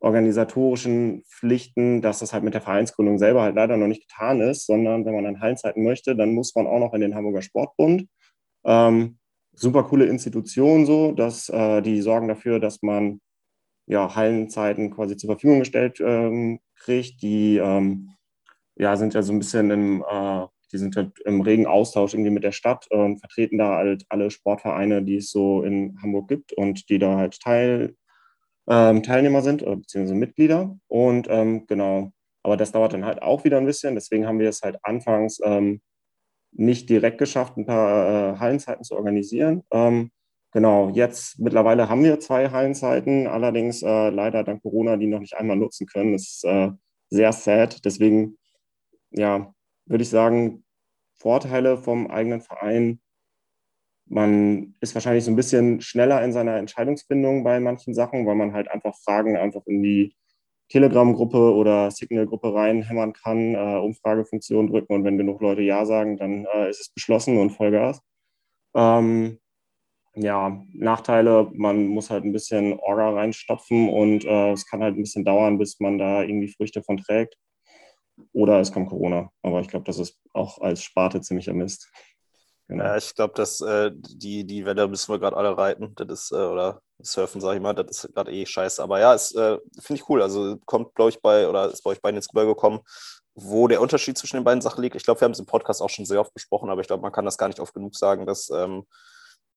[0.01, 4.66] organisatorischen Pflichten, dass das halt mit der Vereinsgründung selber halt leider noch nicht getan ist,
[4.66, 8.07] sondern wenn man an Hallenzeiten möchte, dann muss man auch noch in den Hamburger Sportbund.
[8.64, 9.18] Ähm,
[9.59, 13.21] super coole Institution so, dass äh, die sorgen dafür, dass man
[13.88, 17.23] ja, Hallenzeiten quasi zur Verfügung gestellt ähm, kriegt.
[17.23, 18.11] Die ähm,
[18.77, 22.31] ja, sind ja so ein bisschen im, äh, die sind halt im regen Austausch irgendwie
[22.31, 26.53] mit der Stadt und vertreten da halt alle Sportvereine, die es so in Hamburg gibt
[26.53, 27.97] und die da halt Teil,
[28.68, 30.79] ähm, Teilnehmer sind, äh, beziehungsweise Mitglieder.
[30.88, 33.94] Und ähm, genau, aber das dauert dann halt auch wieder ein bisschen.
[33.94, 35.81] Deswegen haben wir es halt anfangs ähm,
[36.53, 39.63] nicht direkt geschafft, ein paar äh, Hallenzeiten zu organisieren.
[39.71, 40.11] Ähm,
[40.53, 45.37] genau, jetzt mittlerweile haben wir zwei Hallenzeiten, allerdings äh, leider dank Corona die noch nicht
[45.37, 46.13] einmal nutzen können.
[46.13, 46.71] Das ist äh,
[47.11, 47.85] sehr sad.
[47.85, 48.39] Deswegen,
[49.11, 49.53] ja,
[49.87, 50.65] würde ich sagen,
[51.19, 53.01] Vorteile vom eigenen Verein.
[54.07, 58.53] Man ist wahrscheinlich so ein bisschen schneller in seiner Entscheidungsfindung bei manchen Sachen, weil man
[58.53, 60.15] halt einfach Fragen einfach in die
[60.69, 66.47] Telegram-Gruppe oder Signal-Gruppe reinhämmern kann, äh, Umfragefunktion drücken und wenn genug Leute Ja sagen, dann
[66.47, 68.01] äh, ist es beschlossen und Vollgas.
[68.75, 69.39] Ähm,
[70.15, 75.03] ja, Nachteile, man muss halt ein bisschen Orga reinstopfen und äh, es kann halt ein
[75.03, 77.37] bisschen dauern, bis man da irgendwie Früchte von trägt.
[78.33, 79.31] Oder es kommt Corona.
[79.43, 81.89] Aber ich glaube, das ist auch als Sparte ziemlicher Mist.
[82.67, 82.85] Genau.
[82.85, 85.95] Ja, ich glaube, dass äh, die, die Welle müssen wir gerade alle reiten.
[85.95, 88.83] Das ist, äh, oder surfen, sage ich mal, das ist gerade eh scheiße.
[88.83, 90.23] Aber ja, es äh, finde ich cool.
[90.23, 92.81] Also kommt, glaube ich, bei, oder ist bei euch beiden ins Gebirge gekommen,
[93.35, 94.97] wo der Unterschied zwischen den beiden Sachen liegt.
[94.97, 97.03] Ich glaube, wir haben es im Podcast auch schon sehr oft besprochen, aber ich glaube,
[97.03, 98.85] man kann das gar nicht oft genug sagen, dass ähm,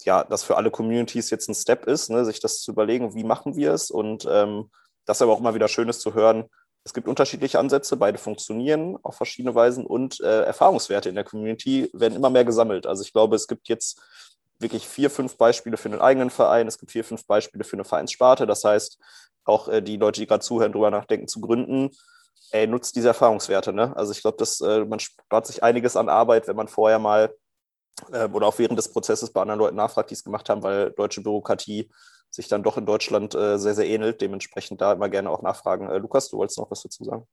[0.03, 3.23] ja, das für alle Communities jetzt ein Step ist, ne, sich das zu überlegen, wie
[3.23, 4.69] machen wir es und ähm,
[5.05, 6.45] das aber auch immer wieder schön ist zu hören,
[6.83, 11.89] es gibt unterschiedliche Ansätze, beide funktionieren auf verschiedene Weisen und äh, Erfahrungswerte in der Community
[11.93, 12.87] werden immer mehr gesammelt.
[12.87, 14.01] Also ich glaube, es gibt jetzt
[14.61, 17.83] wirklich vier, fünf Beispiele für einen eigenen Verein, es gibt vier, fünf Beispiele für eine
[17.83, 18.47] Vereinssparte.
[18.47, 18.99] Das heißt,
[19.43, 21.89] auch äh, die Leute, die gerade zuhören, darüber nachdenken zu gründen,
[22.51, 23.73] ey, nutzt diese Erfahrungswerte.
[23.73, 23.95] Ne?
[23.95, 27.33] Also ich glaube, äh, man spart sich einiges an Arbeit, wenn man vorher mal
[28.11, 30.91] äh, oder auch während des Prozesses bei anderen Leuten nachfragt, die es gemacht haben, weil
[30.91, 31.89] deutsche Bürokratie
[32.29, 34.21] sich dann doch in Deutschland äh, sehr, sehr ähnelt.
[34.21, 35.89] Dementsprechend da immer gerne auch nachfragen.
[35.89, 37.27] Äh, Lukas, du wolltest noch was dazu sagen?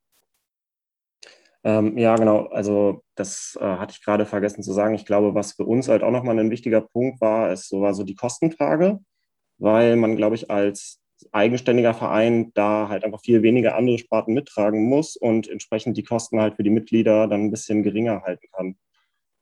[1.65, 2.47] Ähm, ja, genau.
[2.47, 4.95] Also das äh, hatte ich gerade vergessen zu sagen.
[4.95, 7.95] Ich glaube, was für uns halt auch nochmal ein wichtiger Punkt war, ist so war
[7.95, 9.01] so die Kostenfrage,
[9.59, 11.01] weil man, glaube ich, als
[11.33, 16.41] eigenständiger Verein da halt einfach viel weniger andere Sparten mittragen muss und entsprechend die Kosten
[16.41, 18.77] halt für die Mitglieder dann ein bisschen geringer halten kann.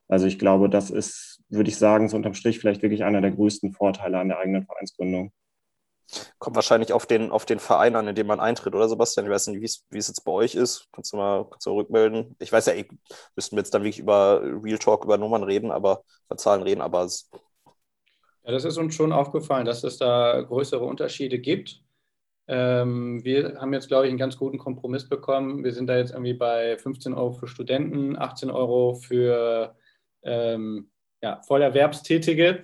[0.09, 3.33] Also ich glaube, das ist, würde ich sagen, so unterm Strich vielleicht wirklich einer der
[3.33, 5.33] größten Vorteile an der eigenen Vereinsgründung.
[6.39, 9.27] Kommt wahrscheinlich auf den, auf den Verein an, in dem man eintritt, oder Sebastian?
[9.27, 10.89] Ich weiß nicht, wie es jetzt bei euch ist.
[10.93, 12.37] Kannst du mal, kannst du rückmelden?
[12.39, 12.89] Ich weiß ja, ich,
[13.35, 16.81] müssten wir jetzt dann wirklich über Real Talk, über Nummern reden, aber über Zahlen reden,
[16.81, 17.31] aber es
[18.47, 21.83] ja, das ist uns schon aufgefallen, dass es da größere Unterschiede gibt.
[22.47, 25.65] Ähm, wir haben jetzt, glaube ich, einen ganz guten Kompromiss bekommen.
[25.65, 29.75] Wir sind da jetzt irgendwie bei 15 Euro für Studenten, 18 Euro für
[30.23, 30.91] ähm,
[31.23, 32.63] ja, Vollerwerbstätige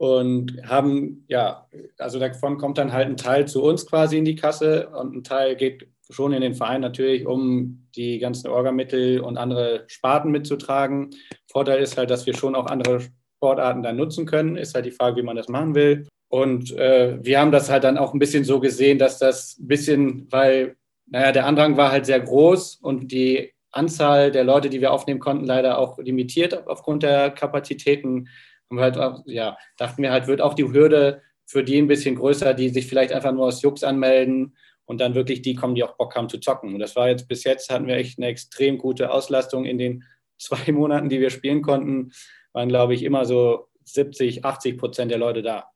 [0.00, 1.66] und haben, ja,
[1.98, 5.24] also davon kommt dann halt ein Teil zu uns quasi in die Kasse und ein
[5.24, 11.10] Teil geht schon in den Verein natürlich, um die ganzen Orgamittel und andere Sparten mitzutragen.
[11.52, 13.00] Vorteil ist halt, dass wir schon auch andere
[13.36, 14.56] Sportarten dann nutzen können.
[14.56, 16.08] Ist halt die Frage, wie man das machen will.
[16.30, 19.68] Und äh, wir haben das halt dann auch ein bisschen so gesehen, dass das ein
[19.68, 20.76] bisschen, weil,
[21.08, 25.20] naja, der Andrang war halt sehr groß und die Anzahl der Leute, die wir aufnehmen
[25.20, 28.28] konnten, leider auch limitiert aufgrund der Kapazitäten
[28.76, 32.54] wir halt ja, dachten wir halt, wird auch die Hürde für die ein bisschen größer,
[32.54, 35.96] die sich vielleicht einfach nur aus Jux anmelden und dann wirklich die kommen, die auch
[35.96, 36.74] Bock haben zu zocken.
[36.74, 40.04] Und das war jetzt bis jetzt, hatten wir echt eine extrem gute Auslastung in den
[40.38, 42.12] zwei Monaten, die wir spielen konnten,
[42.52, 45.70] waren, glaube ich, immer so 70, 80 Prozent der Leute da.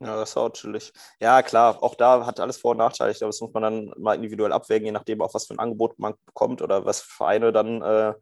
[0.00, 0.92] Ja, das war auch chillig.
[1.20, 3.10] Ja, klar, auch da hat alles Vor- und Nachteile.
[3.10, 5.58] Ich glaube, das muss man dann mal individuell abwägen, je nachdem, auch was für ein
[5.58, 8.14] Angebot man bekommt oder was Vereine dann äh,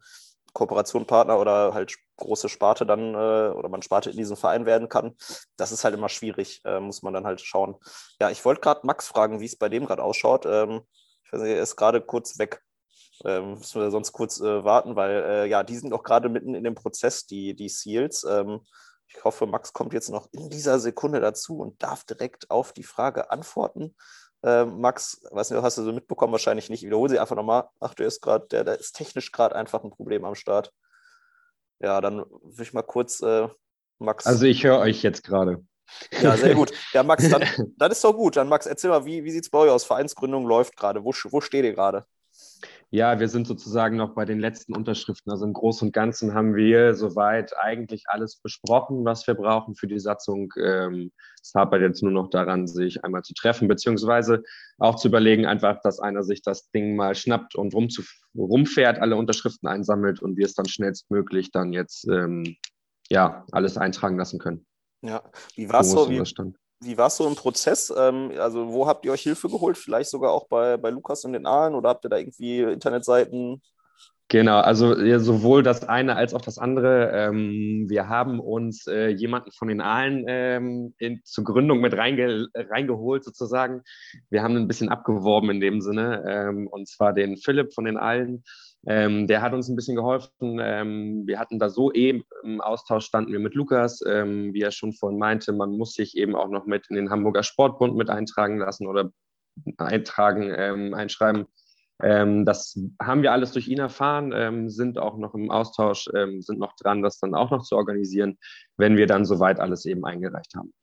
[0.57, 5.15] Kooperationpartner oder halt große Sparte dann äh, oder man Sparte in diesem Verein werden kann.
[5.55, 7.75] Das ist halt immer schwierig, äh, muss man dann halt schauen.
[8.19, 10.47] Ja, ich wollte gerade Max fragen, wie es bei dem gerade ausschaut.
[10.47, 10.81] Ähm,
[11.23, 12.63] ich weiß nicht, er ist gerade kurz weg.
[13.23, 16.55] Ähm, müssen wir sonst kurz äh, warten, weil äh, ja, die sind auch gerade mitten
[16.55, 18.23] in dem Prozess, die, die Seals.
[18.23, 18.61] Ähm,
[19.07, 22.83] ich hoffe, Max kommt jetzt noch in dieser Sekunde dazu und darf direkt auf die
[22.83, 23.95] Frage antworten.
[24.47, 26.31] Äh, Max, weiß nicht, hast du so mitbekommen?
[26.31, 26.83] Wahrscheinlich nicht.
[26.83, 27.67] Wiederhole sie einfach nochmal.
[27.81, 30.71] Ach, du ist gerade, der, der ist technisch gerade einfach ein Problem am Start.
[31.79, 33.49] Ja, dann würde ich mal kurz äh,
[33.99, 34.25] Max.
[34.25, 35.65] Also ich höre euch jetzt gerade.
[36.21, 36.71] Ja, sehr gut.
[36.93, 37.43] Ja, Max, dann,
[37.77, 38.37] dann ist doch gut.
[38.37, 39.83] Dann Max, erzähl mal, wie, wie sieht es bei euch aus?
[39.83, 41.03] Vereinsgründung läuft gerade.
[41.03, 42.05] Wo, wo steht ihr gerade?
[42.89, 45.29] Ja, wir sind sozusagen noch bei den letzten Unterschriften.
[45.29, 49.87] Also im Großen und Ganzen haben wir soweit eigentlich alles besprochen, was wir brauchen für
[49.87, 50.53] die Satzung.
[50.57, 51.11] Ähm,
[51.47, 54.43] es hapert jetzt nur noch daran, sich einmal zu treffen, beziehungsweise
[54.77, 57.73] auch zu überlegen, einfach, dass einer sich das Ding mal schnappt und
[58.35, 62.57] rumfährt, alle Unterschriften einsammelt und wir es dann schnellstmöglich dann jetzt ähm,
[63.09, 64.65] ja, alles eintragen lassen können.
[65.01, 65.23] Ja,
[65.55, 66.09] wie war es so?
[66.09, 66.21] Wie,
[66.81, 67.93] wie war es so im Prozess?
[67.95, 69.77] Ähm, also, wo habt ihr euch Hilfe geholt?
[69.77, 73.61] Vielleicht sogar auch bei, bei Lukas und den Aalen oder habt ihr da irgendwie Internetseiten?
[74.29, 77.11] Genau, also ja, sowohl das eine als auch das andere.
[77.13, 82.47] Ähm, wir haben uns äh, jemanden von den Aalen ähm, in, zur Gründung mit reinge
[82.53, 83.83] reingeholt, sozusagen.
[84.29, 87.95] Wir haben ein bisschen abgeworben in dem Sinne, ähm, und zwar den Philipp von den
[87.95, 88.43] Aalen.
[88.85, 90.59] Ähm, der hat uns ein bisschen geholfen.
[90.61, 94.71] Ähm, wir hatten da so eben im Austausch standen wir mit Lukas, ähm, wie er
[94.71, 98.09] schon vorhin meinte, man muss sich eben auch noch mit in den Hamburger Sportbund mit
[98.09, 99.09] eintragen lassen oder
[99.77, 101.45] eintragen, ähm, einschreiben.
[102.01, 106.59] Ähm, das haben wir alles durch ihn erfahren, ähm, sind auch noch im Austausch, sind
[106.59, 108.37] noch dran, das dann auch noch zu organisieren,
[108.77, 110.73] wenn wir dann soweit alles eben eingereicht haben.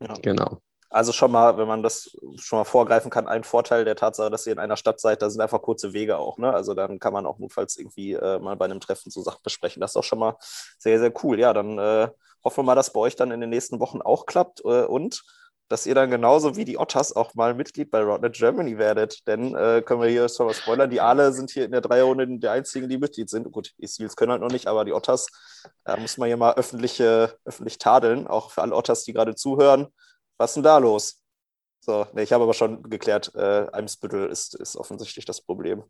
[0.00, 0.14] Ja.
[0.22, 0.60] Genau.
[0.92, 4.44] Also schon mal, wenn man das schon mal vorgreifen kann, ein Vorteil der Tatsache, dass
[4.46, 6.36] ihr in einer Stadt seid, da sind einfach kurze Wege auch.
[6.36, 6.52] Ne?
[6.52, 9.80] Also dann kann man auch notfalls irgendwie äh, mal bei einem Treffen so Sachen besprechen.
[9.80, 10.36] Das ist doch schon mal
[10.78, 11.38] sehr, sehr cool.
[11.38, 12.08] Ja, dann äh,
[12.42, 15.22] hoffen wir mal, dass bei euch dann in den nächsten Wochen auch klappt äh, und
[15.70, 19.26] dass ihr dann genauso wie die Otters auch mal Mitglied bei Roundnet Germany werdet.
[19.26, 22.26] Denn äh, können wir hier schon mal spoilern, die Aale sind hier in der Dreierrunde
[22.28, 23.50] die einzigen, die Mitglied sind.
[23.50, 25.28] Gut, die Seals können halt noch nicht, aber die Otters,
[25.84, 29.88] da muss man hier mal öffentlich, öffentlich tadeln, auch für alle Otters, die gerade zuhören
[30.40, 31.19] was ist denn da los?
[31.82, 35.82] So, nee, ich habe aber schon geklärt, äh, Eimsbüttel ist, ist offensichtlich das Problem.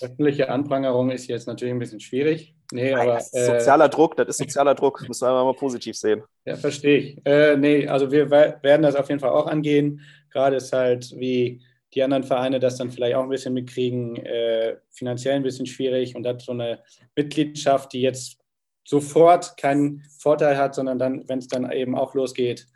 [0.00, 2.54] Öffentliche Anprangerung ist jetzt natürlich ein bisschen schwierig.
[2.72, 5.52] Nee, Nein, aber, das ist sozialer äh, Druck, das ist sozialer Druck, müssen wir mal
[5.52, 6.22] positiv sehen.
[6.46, 7.26] Ja, verstehe ich.
[7.26, 10.00] Äh, nee, also wir werden das auf jeden Fall auch angehen.
[10.30, 11.60] Gerade ist halt, wie
[11.92, 16.16] die anderen Vereine das dann vielleicht auch ein bisschen mitkriegen, äh, finanziell ein bisschen schwierig
[16.16, 16.82] und hat so eine
[17.14, 18.38] Mitgliedschaft, die jetzt
[18.82, 22.66] sofort keinen Vorteil hat, sondern dann, wenn es dann eben auch losgeht,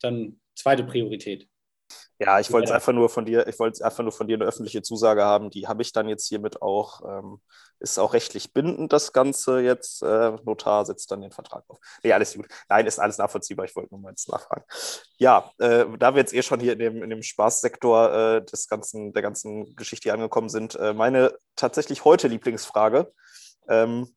[0.00, 1.49] dann zweite Priorität.
[2.22, 4.44] Ja, ich wollte es einfach nur von dir, ich wollte einfach nur von dir eine
[4.44, 5.48] öffentliche Zusage haben.
[5.48, 7.40] Die habe ich dann jetzt hiermit auch, ähm,
[7.78, 10.02] ist auch rechtlich bindend, das Ganze jetzt.
[10.02, 11.78] Äh, Notar setzt dann den Vertrag auf.
[12.02, 12.46] Nee, alles gut.
[12.68, 13.64] Nein, ist alles nachvollziehbar.
[13.64, 14.64] Ich wollte nur mal jetzt nachfragen.
[15.16, 18.68] Ja, äh, da wir jetzt eh schon hier in dem, in dem Spaßsektor äh, des
[18.68, 23.10] ganzen, der ganzen Geschichte angekommen sind, äh, meine tatsächlich heute Lieblingsfrage.
[23.66, 24.14] Ähm,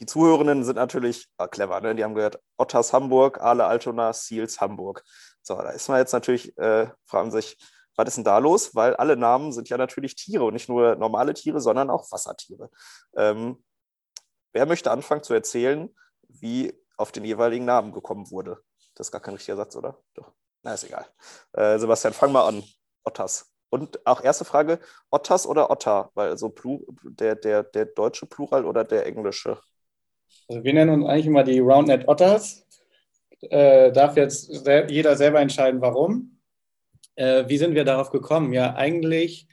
[0.00, 1.94] die Zuhörenden sind natürlich ah, clever, ne?
[1.94, 5.04] die haben gehört, Ottas Hamburg, Ale Altona, Seals Hamburg.
[5.42, 7.56] So, da ist man jetzt natürlich, äh, fragen sich,
[7.96, 8.74] was ist denn da los?
[8.74, 12.70] Weil alle Namen sind ja natürlich Tiere und nicht nur normale Tiere, sondern auch Wassertiere.
[13.16, 13.62] Ähm,
[14.52, 15.94] wer möchte anfangen zu erzählen,
[16.28, 18.58] wie auf den jeweiligen Namen gekommen wurde?
[18.94, 19.98] Das ist gar kein richtiger Satz, oder?
[20.14, 20.32] Doch.
[20.62, 21.06] Na, ist egal.
[21.52, 22.62] Äh, Sebastian, fang mal an.
[23.04, 23.50] Ottas.
[23.70, 24.78] Und auch erste Frage,
[25.10, 26.10] Ottas oder Otter?
[26.14, 26.52] Weil so
[27.04, 29.58] der, der, der deutsche Plural oder der englische?
[30.48, 32.66] Also wir nennen uns eigentlich immer die Roundnet Otters.
[33.42, 36.38] Äh, darf jetzt sel jeder selber entscheiden, warum.
[37.16, 38.52] Äh, wie sind wir darauf gekommen?
[38.52, 39.46] Ja, eigentlich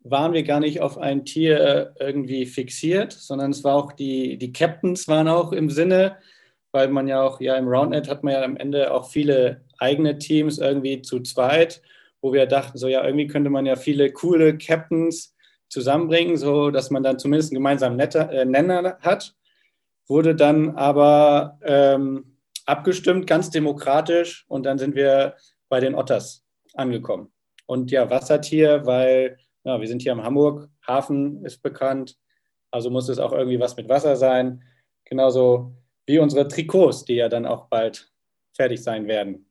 [0.00, 4.52] waren wir gar nicht auf ein Tier irgendwie fixiert, sondern es war auch die, die
[4.52, 6.16] Captains waren auch im Sinne,
[6.70, 10.18] weil man ja auch, ja, im Roundnet hat man ja am Ende auch viele eigene
[10.18, 11.82] Teams irgendwie zu zweit,
[12.20, 15.34] wo wir dachten, so ja, irgendwie könnte man ja viele coole Captains
[15.68, 19.34] zusammenbringen, so dass man dann zumindest einen gemeinsamen Netter, äh, Nenner hat
[20.08, 22.35] wurde dann aber ähm,
[22.66, 24.44] abgestimmt, ganz demokratisch.
[24.48, 25.36] Und dann sind wir
[25.68, 27.32] bei den Otters angekommen.
[27.66, 32.16] Und ja, Wassertier, weil ja, wir sind hier am Hamburg, Hafen ist bekannt,
[32.70, 34.62] also muss es auch irgendwie was mit Wasser sein.
[35.04, 35.74] Genauso
[36.06, 38.12] wie unsere Trikots, die ja dann auch bald
[38.54, 39.50] fertig sein werden.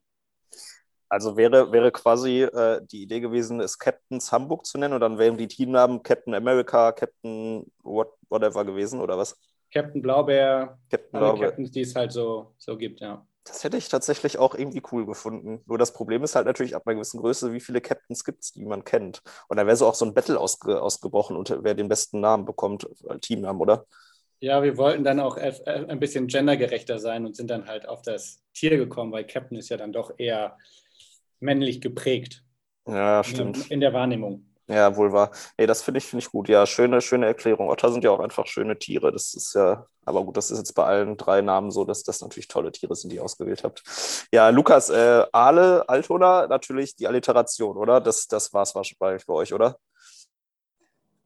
[1.09, 5.17] Also wäre, wäre quasi äh, die Idee gewesen, es Captains Hamburg zu nennen und dann
[5.17, 9.37] wären die Teamnamen Captain America, Captain what, whatever gewesen oder was?
[9.75, 11.47] Captain Blaubeer, Captain alle Blaubeer.
[11.49, 13.27] Captains, die es halt so, so gibt, ja.
[13.43, 15.61] Das hätte ich tatsächlich auch irgendwie cool gefunden.
[15.65, 18.53] Nur das Problem ist halt natürlich ab einer gewissen Größe, wie viele Captains gibt es,
[18.53, 19.21] die man kennt.
[19.49, 22.45] Und da wäre so auch so ein Battle ausge ausgebrochen, und wer den besten Namen
[22.45, 23.85] bekommt, äh, Teamnamen, oder?
[24.39, 28.41] Ja, wir wollten dann auch ein bisschen gendergerechter sein und sind dann halt auf das
[28.53, 30.57] Tier gekommen, weil Captain ist ja dann doch eher
[31.39, 32.43] männlich geprägt.
[32.87, 33.57] Ja, stimmt.
[33.65, 34.45] In, in der Wahrnehmung.
[34.67, 35.29] Ja, wohl wahr.
[35.59, 36.49] Nee, das finde ich, find ich gut.
[36.49, 37.69] Ja, schöne, schöne Erklärung.
[37.69, 39.11] Otter sind ja auch einfach schöne Tiere.
[39.11, 42.21] Das ist ja, aber gut, das ist jetzt bei allen drei Namen so, dass das
[42.21, 43.83] natürlich tolle Tiere sind, die ihr ausgewählt habt.
[44.31, 48.01] Ja, Lukas, äh, Aale, Altona, natürlich die Alliteration, oder?
[48.01, 49.77] Das, das war es wahrscheinlich bei euch, oder?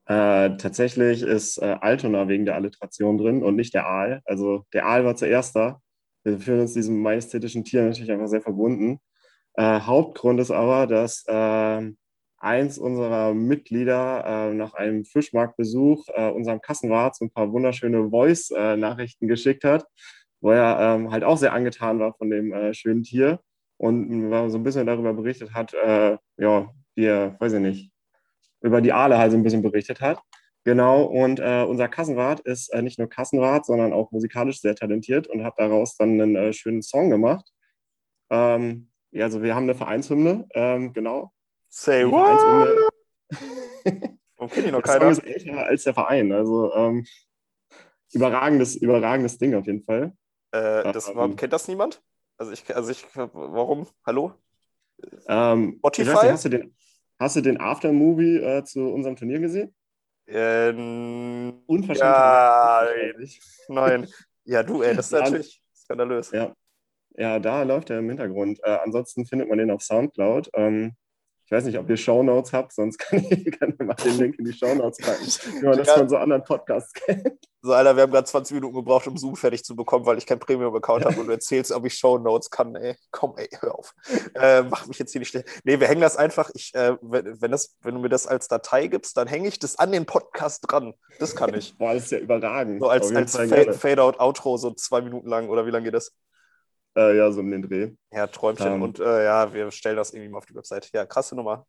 [0.06, 4.22] Äh, tatsächlich ist äh, Altona wegen der Alliteration drin und nicht der Aal.
[4.26, 5.80] Also der Aal war zuerst da.
[6.24, 9.00] Wir fühlen uns diesem majestätischen Tier natürlich einfach sehr verbunden.
[9.54, 11.98] Äh, Hauptgrund ist aber, dass ähm,
[12.40, 19.28] eins unserer Mitglieder äh, nach einem Fischmarktbesuch äh, unserem Kassenwart so ein paar wunderschöne Voice-Nachrichten
[19.28, 19.86] geschickt hat,
[20.42, 23.40] wo er ähm, halt auch sehr angetan war von dem äh, schönen Tier
[23.78, 27.92] und so ein bisschen darüber berichtet hat, äh, ja, wie er, weiß ich nicht,
[28.62, 30.22] über die Aale halt so ein bisschen berichtet hat.
[30.66, 35.28] Genau, und äh, unser Kassenwart ist äh, nicht nur Kassenwart, sondern auch musikalisch sehr talentiert
[35.28, 37.50] und hat daraus dann einen schönen Song gemacht.
[38.30, 41.32] Ähm, also wir haben eine Vereinshymne, ähm, genau,
[41.70, 42.92] Say what?
[44.38, 45.10] Warum kennt ihn noch keiner?
[45.10, 46.32] ist älter als der Verein.
[46.32, 47.06] Also ähm,
[48.12, 50.14] überragendes, überragendes Ding auf jeden Fall.
[50.52, 52.02] Äh, das, ähm, kennt das niemand?
[52.38, 53.88] Also ich, also ich, warum?
[54.06, 54.34] Hallo?
[55.28, 56.10] Ähm, Spotify?
[56.10, 56.76] Nicht, hast, du den,
[57.20, 59.76] hast du den Aftermovie äh, zu unserem Turnier gesehen?
[60.26, 62.00] Ähm, Unverschämt.
[62.00, 62.88] ja,
[63.68, 64.08] nein.
[64.46, 66.32] Ja, du, ey, das ist natürlich skandalös.
[66.32, 66.54] Ja.
[67.16, 68.60] Ja, da läuft er im Hintergrund.
[68.64, 70.50] Äh, ansonsten findet man den auf Soundcloud.
[70.54, 70.96] Ähm,
[71.50, 74.46] ich weiß nicht, ob ihr Shownotes habt, sonst kann ich, ich mal den Link in
[74.46, 75.26] die Shownotes packen,
[75.60, 77.40] wie man das von so anderen Podcasts kennt.
[77.64, 80.28] So, Alter, wir haben gerade 20 Minuten gebraucht, um Zoom fertig zu bekommen, weil ich
[80.28, 82.76] kein Premium-Account habe und du erzählst, ob ich Shownotes kann.
[82.76, 83.96] Ey, komm, ey, hör auf.
[84.36, 85.48] Äh, mach mich jetzt hier nicht schlecht.
[85.64, 88.48] Nee, wir hängen das einfach, ich, äh, wenn, wenn, das, wenn du mir das als
[88.48, 90.94] Datei gibst, dann hänge ich das an den Podcast dran.
[91.18, 91.76] Das kann ich.
[91.80, 92.80] Boah, das ist ja überragend.
[92.80, 93.74] So als, als gerne.
[93.74, 96.14] Fade-Out-Outro, so zwei Minuten lang oder wie lange geht das?
[97.00, 97.92] Äh, ja, so um den Dreh.
[98.12, 98.74] Ja, Träumchen.
[98.74, 98.82] Ähm.
[98.82, 100.90] und äh, ja, wir stellen das irgendwie mal auf die Website.
[100.94, 101.66] Ja, krasse Nummer.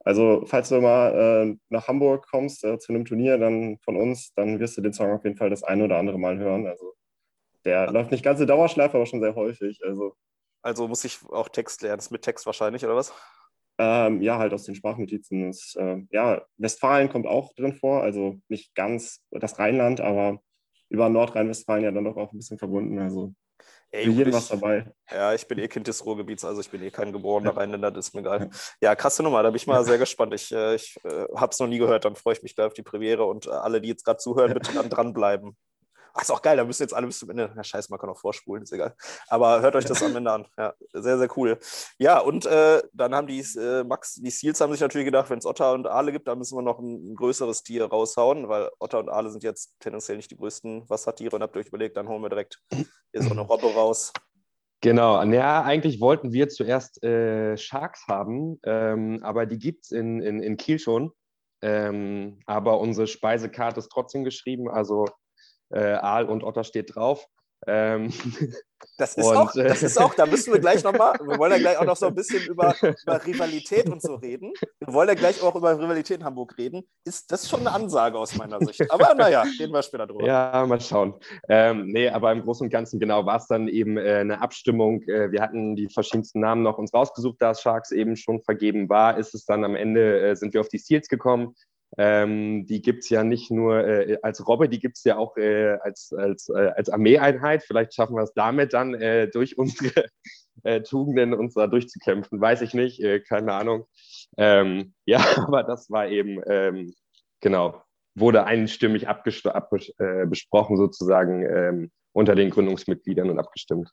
[0.00, 4.34] Also, falls du mal äh, nach Hamburg kommst äh, zu einem Turnier dann von uns,
[4.34, 6.66] dann wirst du den Song auf jeden Fall das ein oder andere Mal hören.
[6.66, 6.92] Also,
[7.64, 9.80] der läuft nicht ganz in Dauerschleife, aber schon sehr häufig.
[9.82, 10.14] Also,
[10.60, 11.96] Also muss ich auch Text lernen.
[11.96, 13.14] Das ist mit Text wahrscheinlich, oder was?
[13.78, 15.48] ähm, ja, halt aus den Sprachnotizen.
[15.48, 20.40] Ist, äh, ja, Westfalen kommt auch drin vor, also nicht ganz das Rheinland, aber
[20.90, 22.98] über Nordrhein-Westfalen ja dann doch auch ein bisschen verbunden.
[22.98, 23.34] Also,
[23.94, 24.92] Ey, für jeden was dabei.
[25.08, 27.56] Ja, ich bin eh Kind des Ruhrgebiets, also ich bin eh kein geborener Ja.
[27.56, 28.50] Rheinländer, das ist mir egal.
[28.80, 30.34] Ja, krasse Nummer, da bin ich mal sehr gespannt.
[30.34, 32.74] Ich, äh, ich äh, habe es noch nie gehört, dann freue ich mich gleich auf
[32.74, 35.56] die Premiere und äh, alle, die jetzt gerade zuhören, bitte dann dranbleiben.
[36.16, 37.50] Ach, ist auch geil, da müssen jetzt alle bis zum Ende.
[37.56, 38.94] Na, scheiße, man kann auch vorspulen, ist egal.
[39.26, 40.46] Aber hört euch das am Ende an.
[40.56, 41.58] Ja, sehr, sehr cool.
[41.98, 45.38] Ja, und äh, dann haben die äh, Max, die Seals haben sich natürlich gedacht, wenn
[45.38, 48.70] es Otter und Aale gibt, dann müssen wir noch ein, ein größeres Tier raushauen, weil
[48.78, 51.96] Otter und Aale sind jetzt tendenziell nicht die größten Wassertiere und habt ihr euch überlegt,
[51.96, 54.12] dann holen wir direkt hier so eine Robbe raus.
[54.80, 60.20] Genau, ja, eigentlich wollten wir zuerst äh, Sharks haben, ähm, aber die gibt es in,
[60.20, 61.10] in, in Kiel schon.
[61.62, 65.06] Ähm, aber unsere Speisekarte ist trotzdem geschrieben, also
[65.78, 67.26] Aal und Otter steht drauf.
[67.66, 68.12] Ähm,
[68.98, 71.52] Das ist, Und, auch, äh, das ist auch, da müssen wir gleich nochmal, wir wollen
[71.52, 74.52] ja gleich auch noch so ein bisschen über, über Rivalität und so reden.
[74.78, 76.84] Wir wollen ja gleich auch über Rivalität in Hamburg reden.
[77.04, 78.88] Ist das ist schon eine Ansage aus meiner Sicht.
[78.90, 80.26] Aber naja, reden wir später drüber.
[80.26, 81.14] Ja, mal schauen.
[81.48, 85.02] Ähm, nee, aber im Großen und Ganzen genau war es dann eben äh, eine Abstimmung.
[85.02, 89.18] Äh, wir hatten die verschiedensten Namen noch uns rausgesucht, da Sharks eben schon vergeben war,
[89.18, 91.54] ist es dann am Ende, äh, sind wir auf die Seals gekommen.
[91.96, 95.36] Ähm, die gibt es ja nicht nur äh, als Robbe, die gibt es ja auch
[95.36, 97.62] äh, als, als, äh, als Armeeeinheit.
[97.62, 100.06] Vielleicht schaffen wir es damit dann äh, durch unsere
[100.64, 102.40] äh, Tugenden uns da durchzukämpfen.
[102.40, 103.86] Weiß ich nicht, äh, keine Ahnung.
[104.36, 106.94] Ähm, ja, aber das war eben, ähm,
[107.40, 107.82] genau,
[108.16, 109.92] wurde einstimmig abgest- abges-
[110.26, 113.90] besprochen sozusagen ähm, unter den Gründungsmitgliedern und abgestimmt.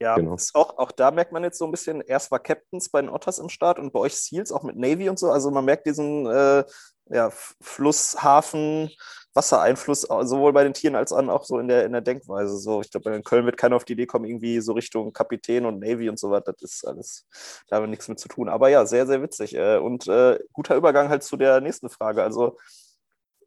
[0.00, 0.36] Ja, Genau.
[0.54, 3.38] auch, auch da merkt man jetzt so ein bisschen, erst war Captains bei den Otters
[3.38, 5.30] im Start und bei euch Seals auch mit Navy und so.
[5.30, 6.64] Also man merkt diesen äh,
[7.10, 8.90] ja, Fluss, Hafen,
[9.34, 12.56] Wassereinfluss sowohl bei den Tieren als auch so in der, in der Denkweise.
[12.56, 15.66] So, ich glaube, in Köln wird keiner auf die Idee kommen, irgendwie so Richtung Kapitän
[15.66, 16.52] und Navy und so weiter.
[16.58, 17.26] Das ist alles,
[17.68, 18.48] da haben wir nichts mit zu tun.
[18.48, 19.54] Aber ja, sehr, sehr witzig.
[19.54, 22.22] Äh, und äh, guter Übergang halt zu der nächsten Frage.
[22.22, 22.56] Also,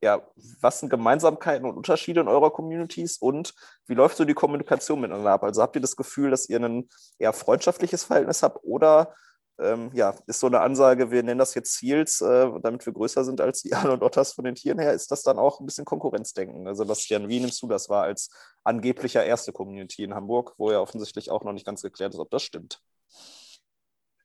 [0.03, 0.21] ja,
[0.59, 3.53] was sind Gemeinsamkeiten und Unterschiede in eurer Communities und
[3.87, 5.43] wie läuft so die Kommunikation miteinander ab?
[5.43, 6.89] Also habt ihr das Gefühl, dass ihr ein
[7.19, 9.15] eher freundschaftliches Verhältnis habt oder
[9.59, 13.23] ähm, ja, ist so eine Ansage, wir nennen das jetzt Seals, äh, damit wir größer
[13.23, 15.65] sind als die Aale und Otters von den Tieren her, ist das dann auch ein
[15.65, 16.67] bisschen Konkurrenzdenken?
[16.67, 18.29] Also Sebastian, wie nimmst du das wahr als
[18.65, 22.29] angeblicher erste Community in Hamburg, wo ja offensichtlich auch noch nicht ganz geklärt ist, ob
[22.29, 22.81] das stimmt?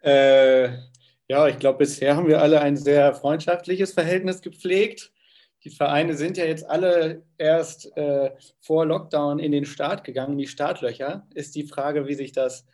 [0.02, 0.70] Äh,
[1.28, 5.12] ja, ich glaube, bisher haben wir alle ein sehr freundschaftliches Verhältnis gepflegt.
[5.68, 10.38] Die Vereine sind ja jetzt alle erst äh, vor Lockdown in den Start gegangen, in
[10.38, 11.26] die Startlöcher.
[11.34, 12.66] Ist die Frage, wie sich das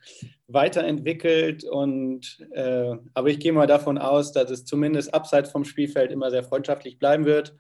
[0.46, 1.64] weiterentwickelt.
[1.64, 6.30] Und, äh, aber ich gehe mal davon aus, dass es zumindest abseits vom Spielfeld immer
[6.30, 7.57] sehr freundschaftlich bleiben wird.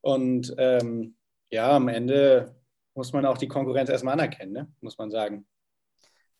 [0.00, 1.14] Und ähm,
[1.50, 2.56] ja, am Ende
[2.94, 4.72] muss man auch die Konkurrenz erstmal anerkennen, ne?
[4.80, 5.46] muss man sagen.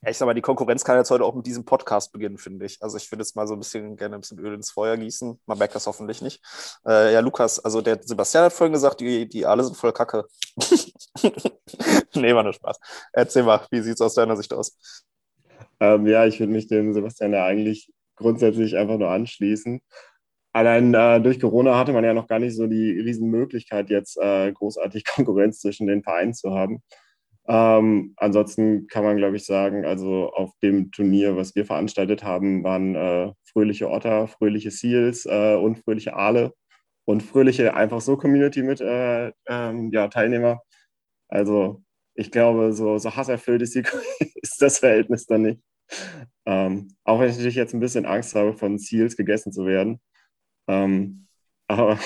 [0.07, 2.81] Ich sag mal, die Konkurrenz kann jetzt heute auch mit diesem Podcast beginnen, finde ich.
[2.81, 5.41] Also ich würde jetzt mal so ein bisschen gerne ein bisschen Öl ins Feuer gießen.
[5.45, 6.41] Man merkt das hoffentlich nicht.
[6.87, 10.27] Äh, ja, Lukas, also der Sebastian hat vorhin gesagt, die, die alle sind voll Kacke.
[12.15, 12.79] nee, war nur Spaß.
[13.13, 15.05] Erzähl mal, wie sieht es aus deiner Sicht aus?
[15.81, 19.81] Ähm, ja, ich würde mich dem Sebastian ja eigentlich grundsätzlich einfach nur anschließen.
[20.53, 24.53] Allein äh, durch Corona hatte man ja noch gar nicht so die Riesenmöglichkeit, jetzt äh,
[24.53, 26.83] großartig Konkurrenz zwischen den Vereinen zu haben.
[27.49, 32.63] Ähm, ansonsten kann man, glaube ich, sagen, also auf dem Turnier, was wir veranstaltet haben,
[32.63, 36.53] waren äh, fröhliche Otter, fröhliche Seals äh, und fröhliche Aale
[37.07, 40.61] und fröhliche einfach so Community mit äh, ähm, ja, Teilnehmer.
[41.29, 41.83] Also
[42.15, 43.83] ich glaube, so, so hasserfüllt ist, die,
[44.43, 45.63] ist das Verhältnis dann nicht.
[46.45, 50.01] Ähm, auch wenn ich natürlich jetzt ein bisschen Angst habe, von Seals gegessen zu werden.
[50.69, 51.29] Ähm,
[51.67, 51.99] aber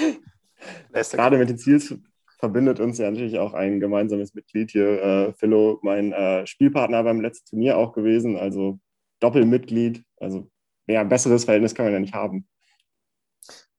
[0.92, 1.96] gerade mit den Seals
[2.42, 7.20] verbindet uns ja natürlich auch ein gemeinsames Mitglied hier, äh, Philo, mein äh, Spielpartner beim
[7.20, 8.80] letzten Turnier auch gewesen, also
[9.20, 10.02] Doppelmitglied.
[10.16, 10.50] Also
[10.88, 12.48] ja, ein besseres Verhältnis kann man ja nicht haben.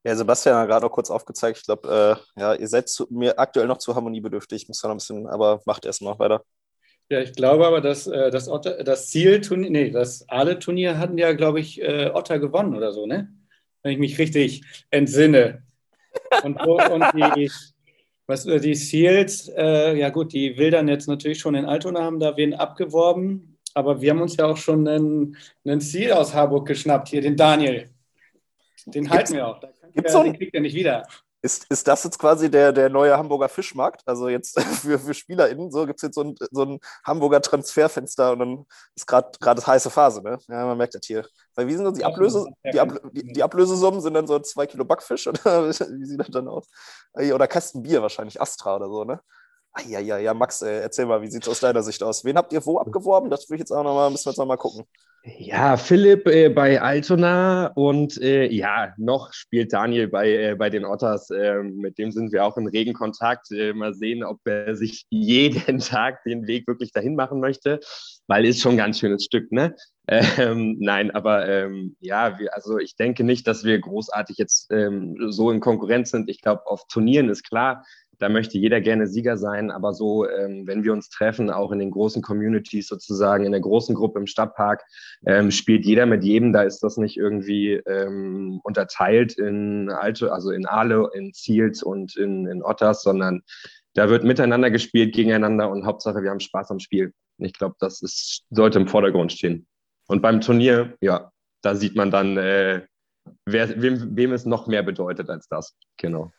[0.06, 1.58] Ja, Sebastian hat gerade noch kurz aufgezeigt.
[1.58, 4.62] Ich glaube, äh, ja, ihr seid zu, mir aktuell noch zu harmoniebedürftig.
[4.62, 6.46] Ich muss da noch ein bisschen, aber macht erst mal weiter.
[7.10, 11.34] Ja, ich glaube aber, dass äh, das, Otter, das Zielturnier, nee, das Ale-Turnier hatten ja,
[11.34, 13.28] glaube ich, äh, Otter gewonnen oder so, ne?
[13.82, 15.64] Wenn ich mich richtig entsinne.
[16.44, 17.52] Und, und die,
[18.26, 22.20] was, äh, die Seals, äh, ja gut, die wildern jetzt natürlich schon in Altona, haben
[22.20, 23.58] da wen abgeworben.
[23.74, 27.36] Aber wir haben uns ja auch schon einen, einen Ziel aus Harburg geschnappt, hier, den
[27.36, 27.90] Daniel.
[28.86, 29.60] Den halten wir auch.
[29.94, 31.08] Gibt's so den kriegt er nicht wieder.
[31.46, 34.02] Ist, ist das jetzt quasi der, der neue Hamburger Fischmarkt?
[34.06, 38.32] Also jetzt für, für SpielerInnen, so gibt es jetzt so ein, so ein Hamburger Transferfenster
[38.32, 38.66] und dann
[38.96, 40.38] ist gerade heiße Phase, ne?
[40.48, 41.28] Ja, man merkt das hier.
[41.56, 44.68] Weil wie sind das die Ablöse, die, Ab, die, die, Ablösesummen sind dann so zwei
[44.68, 46.70] Kilo Backfisch oder wie sieht das dann aus?
[47.14, 49.20] Oder Kasten Bier wahrscheinlich, Astra oder so, ne?
[49.88, 52.24] Ja, ja, ja, Max, äh, erzähl mal, wie sieht es aus deiner Sicht aus?
[52.24, 53.32] Wen habt ihr wo abgeworben?
[53.32, 54.86] Das will ich jetzt auch nochmal, müssen wir jetzt nochmal gucken.
[55.24, 60.86] Ja, Philipp äh, bei Altona und äh, ja, noch spielt Daniel bei, äh, bei den
[60.86, 61.30] Otters.
[61.32, 63.50] Ähm, mit dem sind wir auch in regen Kontakt.
[63.52, 67.80] Äh, mal sehen, ob er sich jeden Tag den Weg wirklich dahin machen möchte,
[68.28, 69.76] weil ist schon ein ganz schönes Stück, ne?
[70.08, 75.16] Ähm, nein, aber ähm, ja, wir, also ich denke nicht, dass wir großartig jetzt ähm,
[75.30, 76.30] so in Konkurrenz sind.
[76.30, 77.86] Ich glaube, auf Turnieren ist klar,
[78.20, 81.80] da möchte jeder gerne Sieger sein, aber so, ähm, wenn wir uns treffen, auch in
[81.80, 84.84] den großen Communities sozusagen, in der großen Gruppe im Stadtpark,
[85.26, 86.54] ähm, spielt jeder mit jedem.
[86.54, 92.16] Da ist das nicht irgendwie ähm, unterteilt in Alte, also in Aale, in Ziels und
[92.16, 93.42] in, in Otters, sondern
[93.94, 97.14] da wird miteinander gespielt, gegeneinander und Hauptsache, wir haben Spaß am Spiel.
[97.38, 99.68] Ich glaube, das ist, sollte im Vordergrund stehen.
[100.08, 102.86] Und beim Turnier, ja, da sieht man dann, äh,
[103.46, 105.76] wer, wem, wem es noch mehr bedeutet als das.
[105.98, 106.32] Genau.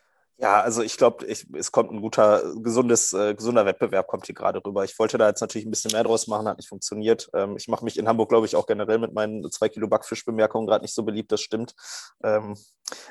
[0.45, 4.63] Ja, also ich glaube, es kommt ein guter, gesundes, äh, gesunder Wettbewerb kommt hier gerade
[4.63, 4.85] rüber.
[4.85, 7.31] Ich wollte da jetzt natürlich ein bisschen mehr draus machen, hat nicht funktioniert.
[7.33, 10.67] Ähm, ich mache mich in Hamburg, glaube ich, auch generell mit meinen zwei Kilo Backfischbemerkungen
[10.67, 11.75] gerade nicht so beliebt, das stimmt.
[12.23, 12.59] Ähm,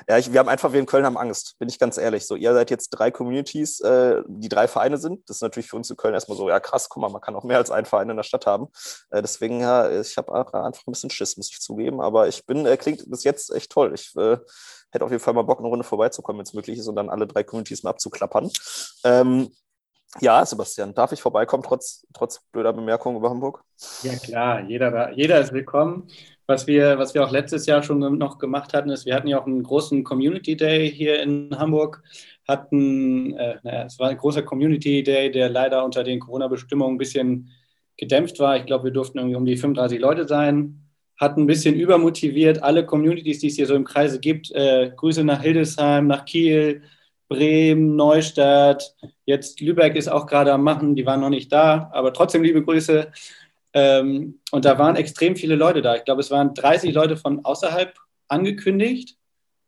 [0.08, 2.24] ja, ich, wir haben einfach, wir in Köln haben Angst, bin ich ganz ehrlich.
[2.24, 5.28] So, ihr seid jetzt drei Communities, äh, die drei Vereine sind.
[5.28, 7.34] Das ist natürlich für uns in Köln erstmal so, ja krass, guck mal, man kann
[7.34, 8.68] auch mehr als einen Verein in der Stadt haben.
[9.10, 12.00] Äh, deswegen, ja, ich habe einfach ein bisschen Schiss, muss ich zugeben.
[12.00, 13.92] Aber ich bin, äh, klingt bis jetzt echt toll.
[13.92, 14.36] Ich äh,
[14.94, 17.10] hätte auf jeden Fall mal Bock, eine Runde vorbeizukommen, wenn es möglich ist, und dann
[17.10, 18.50] alle drei Communities mal abzuklappern.
[19.04, 19.48] Ähm,
[20.20, 23.64] ja, Sebastian, darf ich vorbeikommen, trotz, trotz blöder Bemerkungen über Hamburg?
[24.02, 26.08] Ja, klar, jeder, jeder ist willkommen.
[26.46, 29.40] Was wir, was wir auch letztes Jahr schon noch gemacht hatten, ist, wir hatten ja
[29.40, 32.02] auch einen großen Community Day hier in Hamburg.
[32.46, 36.98] Hatten, äh, naja, es war ein großer Community Day, der leider unter den Corona-Bestimmungen ein
[36.98, 37.50] bisschen
[37.96, 38.56] gedämpft war.
[38.58, 40.83] Ich glaube, wir durften irgendwie um die 35 Leute sein
[41.16, 44.50] hat ein bisschen übermotiviert alle Communities, die es hier so im Kreise gibt.
[44.52, 46.82] Äh, Grüße nach Hildesheim, nach Kiel,
[47.28, 48.94] Bremen, Neustadt.
[49.24, 52.62] Jetzt Lübeck ist auch gerade am Machen, die waren noch nicht da, aber trotzdem liebe
[52.62, 53.10] Grüße.
[53.72, 55.96] Ähm, und da waren extrem viele Leute da.
[55.96, 57.94] Ich glaube, es waren 30 Leute von außerhalb
[58.28, 59.16] angekündigt,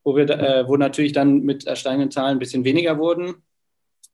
[0.04, 3.42] wo, wir, äh, wo natürlich dann mit ersteigenden Zahlen ein bisschen weniger wurden.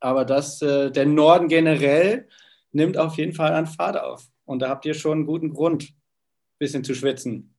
[0.00, 2.28] Aber das, äh, der Norden generell
[2.72, 4.26] nimmt auf jeden Fall an Fahrt auf.
[4.44, 5.92] Und da habt ihr schon einen guten Grund
[6.62, 7.54] bisschen zu schwitzen.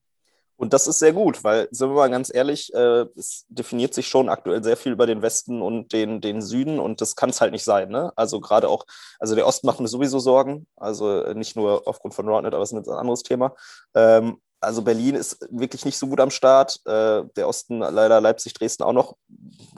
[0.56, 4.08] Und das ist sehr gut, weil, sind wir mal ganz ehrlich, äh, es definiert sich
[4.08, 7.42] schon aktuell sehr viel über den Westen und den, den Süden und das kann es
[7.42, 7.90] halt nicht sein.
[7.90, 8.14] Ne?
[8.16, 8.86] Also gerade auch,
[9.20, 12.72] also der Osten macht mir sowieso Sorgen, also nicht nur aufgrund von Roundnet, aber es
[12.72, 13.56] ist ein anderes Thema.
[13.96, 16.80] Ähm, also Berlin ist wirklich nicht so gut am Start.
[16.86, 19.18] Äh, der Osten leider Leipzig, Dresden auch noch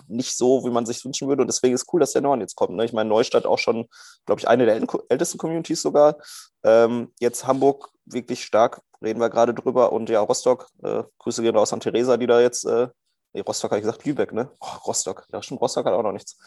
[0.08, 1.42] nicht so, wie man sich wünschen würde.
[1.42, 2.76] Und deswegen ist cool, dass der Norden jetzt kommt.
[2.76, 2.86] Ne?
[2.86, 3.88] Ich meine, Neustadt auch schon,
[4.26, 6.18] glaube ich, eine der ältesten Communities sogar.
[6.64, 9.92] Ähm, jetzt Hamburg wirklich stark, reden wir gerade drüber.
[9.92, 12.88] Und ja, Rostock, äh, Grüße gehen raus an Theresa, die da jetzt, äh,
[13.34, 14.52] nee, Rostock habe ich gesagt, Lübeck, ne?
[14.60, 16.38] Oh, Rostock, ja stimmt, Rostock hat auch noch nichts.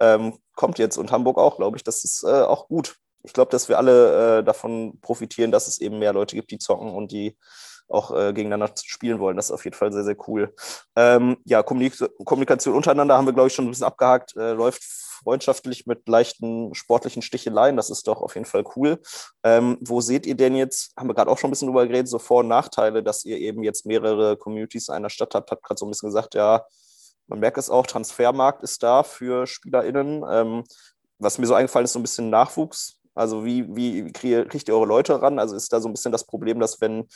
[0.00, 1.84] Ähm, kommt jetzt und Hamburg auch, glaube ich.
[1.84, 2.96] Das ist äh, auch gut.
[3.22, 6.58] Ich glaube, dass wir alle äh, davon profitieren, dass es eben mehr Leute gibt, die
[6.58, 7.36] zocken und die
[7.88, 9.36] auch äh, gegeneinander spielen wollen.
[9.36, 10.54] Das ist auf jeden Fall sehr, sehr cool.
[10.96, 14.36] Ähm, ja, Kommunikation untereinander haben wir, glaube ich, schon ein bisschen abgehakt.
[14.36, 17.76] Äh, läuft freundschaftlich mit leichten sportlichen Sticheleien.
[17.76, 19.00] Das ist doch auf jeden Fall cool.
[19.42, 22.08] Ähm, wo seht ihr denn jetzt, haben wir gerade auch schon ein bisschen drüber geredet,
[22.08, 25.50] so Vor- und Nachteile, dass ihr eben jetzt mehrere Communities in einer Stadt habt?
[25.50, 26.64] Habt gerade so ein bisschen gesagt, ja,
[27.28, 30.24] man merkt es auch, Transfermarkt ist da für SpielerInnen.
[30.30, 30.64] Ähm,
[31.18, 33.00] was mir so eingefallen ist, so ein bisschen Nachwuchs.
[33.14, 35.38] Also wie, wie kriegt ihr eure Leute ran?
[35.38, 37.08] Also ist da so ein bisschen das Problem, dass wenn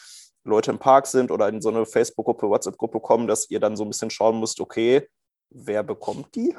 [0.45, 3.85] Leute im Park sind oder in so eine Facebook-Gruppe, WhatsApp-Gruppe kommen, dass ihr dann so
[3.85, 5.09] ein bisschen schauen müsst, okay,
[5.51, 6.55] wer bekommt die?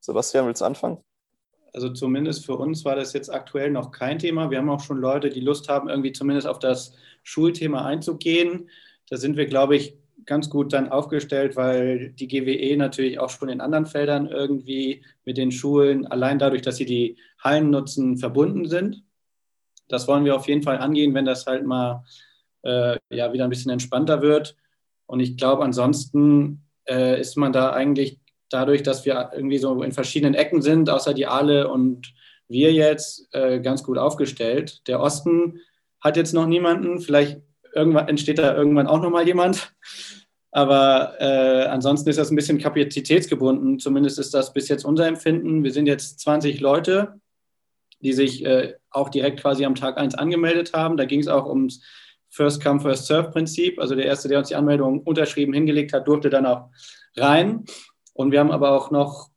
[0.00, 0.98] Sebastian, willst du anfangen?
[1.72, 4.50] Also zumindest für uns war das jetzt aktuell noch kein Thema.
[4.50, 8.68] Wir haben auch schon Leute, die Lust haben, irgendwie zumindest auf das Schulthema einzugehen.
[9.08, 13.48] Da sind wir, glaube ich, ganz gut dann aufgestellt, weil die GWE natürlich auch schon
[13.48, 18.68] in anderen Feldern irgendwie mit den Schulen, allein dadurch, dass sie die Hallen nutzen, verbunden
[18.68, 19.02] sind.
[19.88, 22.04] Das wollen wir auf jeden Fall angehen, wenn das halt mal
[22.64, 24.56] äh, ja wieder ein bisschen entspannter wird.
[25.06, 29.92] Und ich glaube, ansonsten äh, ist man da eigentlich dadurch, dass wir irgendwie so in
[29.92, 32.14] verschiedenen Ecken sind, außer die Ale und
[32.48, 34.86] wir jetzt, äh, ganz gut aufgestellt.
[34.86, 35.60] Der Osten
[36.00, 37.40] hat jetzt noch niemanden, vielleicht
[37.74, 39.74] irgendwann entsteht da irgendwann auch noch mal jemand.
[40.52, 43.80] Aber äh, ansonsten ist das ein bisschen kapazitätsgebunden.
[43.80, 45.64] Zumindest ist das bis jetzt unser Empfinden.
[45.64, 47.20] Wir sind jetzt 20 Leute,
[47.98, 50.96] die sich äh, auch direkt quasi am Tag 1 angemeldet haben.
[50.96, 51.82] Da ging es auch ums
[52.34, 53.78] First Come, First Serve Prinzip.
[53.78, 56.70] Also der Erste, der uns die Anmeldung unterschrieben hingelegt hat, durfte dann auch
[57.16, 57.64] rein.
[58.12, 59.30] Und wir haben aber auch noch,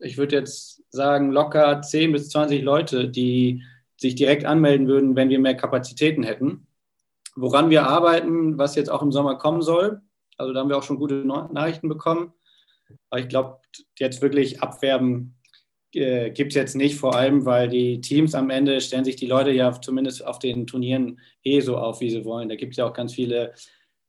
[0.00, 3.62] ich würde jetzt sagen, locker 10 bis 20 Leute, die
[3.96, 6.66] sich direkt anmelden würden, wenn wir mehr Kapazitäten hätten.
[7.36, 10.00] Woran wir arbeiten, was jetzt auch im Sommer kommen soll,
[10.36, 12.32] also da haben wir auch schon gute Nachrichten bekommen.
[13.10, 13.58] Aber ich glaube,
[13.98, 15.36] jetzt wirklich abwerben
[15.92, 19.26] äh, gibt es jetzt nicht, vor allem weil die Teams am Ende stellen sich die
[19.26, 22.48] Leute ja zumindest auf den Turnieren eh so auf, wie sie wollen.
[22.48, 23.54] Da gibt es ja auch ganz viele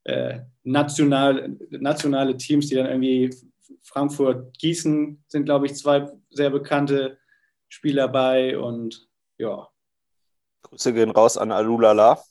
[0.04, 3.30] äh, national, nationale Teams, die dann irgendwie
[3.82, 7.18] Frankfurt, Gießen sind, glaube ich, zwei sehr bekannte
[7.68, 9.08] Spieler bei und
[9.38, 9.68] ja.
[10.62, 12.22] Grüße gehen raus an Alulala.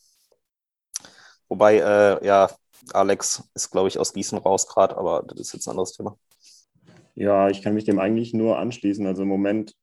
[1.49, 2.49] Wobei, äh, ja,
[2.93, 6.17] Alex ist, glaube ich, aus Gießen raus gerade, aber das ist jetzt ein anderes Thema.
[7.15, 9.05] Ja, ich kann mich dem eigentlich nur anschließen.
[9.05, 9.75] Also im Moment,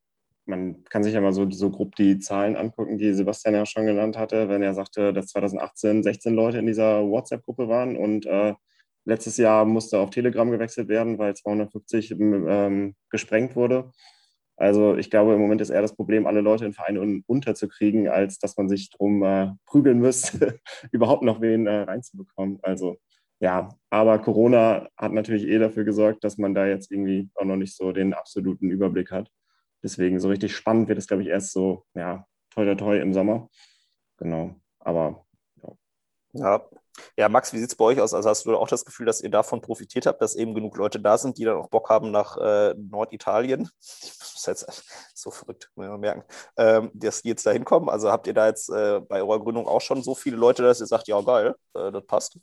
[0.47, 3.87] man kann sich ja mal so, so grob die Zahlen angucken, die Sebastian ja schon
[3.87, 8.55] genannt hatte, wenn er sagte, dass 2018 16 Leute in dieser WhatsApp-Gruppe waren und äh,
[9.05, 13.91] letztes Jahr musste auf Telegram gewechselt werden, weil 250 ähm, gesprengt wurde.
[14.57, 18.39] Also ich glaube, im Moment ist eher das Problem, alle Leute in Vereine unterzukriegen, als
[18.39, 20.61] dass man sich drum äh, prügeln müsste,
[20.93, 22.59] überhaupt noch wen äh, reinzubekommen.
[22.63, 22.99] Also
[23.41, 27.57] ja, aber Corona hat natürlich eh dafür gesorgt, dass man da jetzt irgendwie auch noch
[27.57, 29.31] nicht so den absoluten Überblick hat.
[29.83, 33.15] Deswegen so richtig spannend wird es, glaube ich, erst so, ja, toi, toi, toi im
[33.15, 33.49] Sommer.
[34.17, 35.25] Genau, aber
[35.63, 35.73] ja.
[36.33, 36.69] Ja,
[37.17, 38.15] ja, Max, wie sieht es bei euch aus?
[38.15, 41.01] Also hast du auch das Gefühl, dass ihr davon profitiert habt, dass eben genug Leute
[41.01, 43.69] da sind, die dann auch Bock haben nach äh, Norditalien?
[44.39, 46.23] Das ist jetzt so verrückt, muss man merken,
[46.57, 47.89] ähm, dass die jetzt da hinkommen.
[47.89, 50.81] Also habt ihr da jetzt äh, bei eurer Gründung auch schon so viele Leute, dass
[50.81, 52.39] ihr sagt, ja geil, äh, das passt?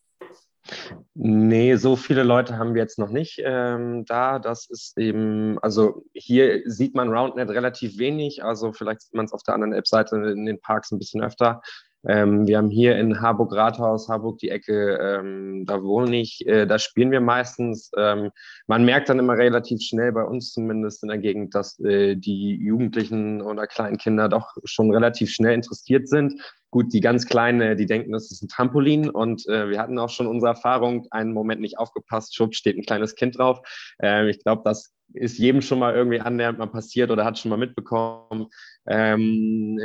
[1.14, 4.40] Nee, so viele Leute haben wir jetzt noch nicht ähm, da.
[4.40, 8.44] Das ist eben, also hier sieht man RoundNet relativ wenig.
[8.44, 11.62] Also vielleicht sieht man es auf der anderen App-Seite in den Parks ein bisschen öfter.
[12.08, 16.80] Ähm, wir haben hier in Harburg-Rathaus, Harburg die Ecke, ähm, da wohne ich, äh, da
[16.80, 17.92] spielen wir meistens.
[17.98, 18.32] Ähm,
[18.68, 22.56] man merkt dann immer relativ schnell, bei uns zumindest in der Gegend, dass äh, die
[22.56, 26.40] Jugendlichen oder kleinen Kinder doch schon relativ schnell interessiert sind.
[26.72, 30.10] Gut, die ganz Kleinen, die denken, das ist ein Trampolin und äh, wir hatten auch
[30.10, 33.60] schon unsere Erfahrung, einen Moment nicht aufgepasst, schub, steht ein kleines Kind drauf.
[34.02, 37.50] Ähm, ich glaube, das ist jedem schon mal irgendwie annähernd mal passiert oder hat schon
[37.50, 38.48] mal mitbekommen.
[38.88, 39.80] Ähm,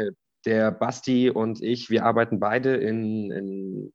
[0.45, 3.93] der Basti und ich, wir arbeiten beide in, in,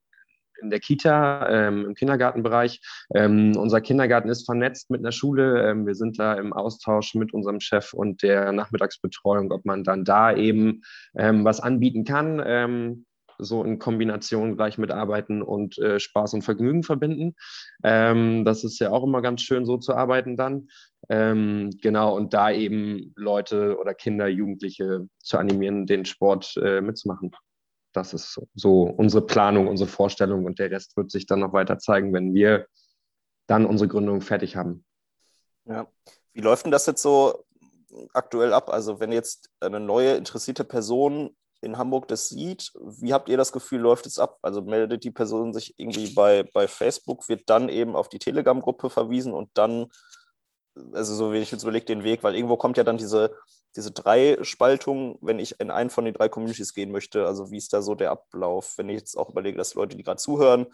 [0.62, 2.82] in der Kita, ähm, im Kindergartenbereich.
[3.14, 5.70] Ähm, unser Kindergarten ist vernetzt mit einer Schule.
[5.70, 10.04] Ähm, wir sind da im Austausch mit unserem Chef und der Nachmittagsbetreuung, ob man dann
[10.04, 10.82] da eben
[11.18, 13.06] ähm, was anbieten kann.
[13.38, 17.36] So in Kombination gleich mit Arbeiten und äh, Spaß und Vergnügen verbinden.
[17.84, 20.70] Ähm, das ist ja auch immer ganz schön, so zu arbeiten dann.
[21.10, 27.32] Ähm, genau, und da eben Leute oder Kinder, Jugendliche zu animieren, den Sport äh, mitzumachen.
[27.94, 31.78] Das ist so unsere Planung, unsere Vorstellung und der Rest wird sich dann noch weiter
[31.78, 32.68] zeigen, wenn wir
[33.48, 34.84] dann unsere Gründung fertig haben.
[35.66, 35.88] Ja.
[36.34, 37.46] Wie läuft denn das jetzt so
[38.14, 38.70] aktuell ab?
[38.70, 43.52] Also wenn jetzt eine neue interessierte Person in Hamburg das sieht, wie habt ihr das
[43.52, 44.38] Gefühl, läuft es ab?
[44.42, 48.90] Also meldet die Person sich irgendwie bei, bei Facebook, wird dann eben auf die Telegram-Gruppe
[48.90, 49.88] verwiesen und dann
[50.94, 53.36] also so wie ich jetzt überlege, den Weg, weil irgendwo kommt ja dann diese,
[53.76, 57.26] diese Dreispaltung, wenn ich in einen von den drei Communities gehen möchte.
[57.26, 60.04] Also wie ist da so der Ablauf, wenn ich jetzt auch überlege, dass Leute, die
[60.04, 60.68] gerade zuhören,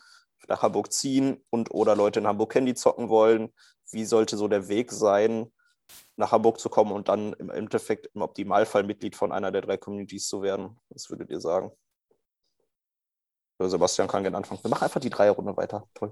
[0.48, 3.54] nach Hamburg ziehen und oder Leute in Hamburg die zocken wollen,
[3.92, 5.52] wie sollte so der Weg sein,
[6.16, 9.78] nach Hamburg zu kommen und dann im Endeffekt im Optimalfall Mitglied von einer der drei
[9.78, 10.78] Communities zu werden?
[10.90, 11.72] Was würdet ihr sagen?
[13.60, 14.64] Sebastian kann gerne anfangen.
[14.64, 15.88] Wir machen einfach die Dreierrunde weiter.
[15.94, 16.12] Toll.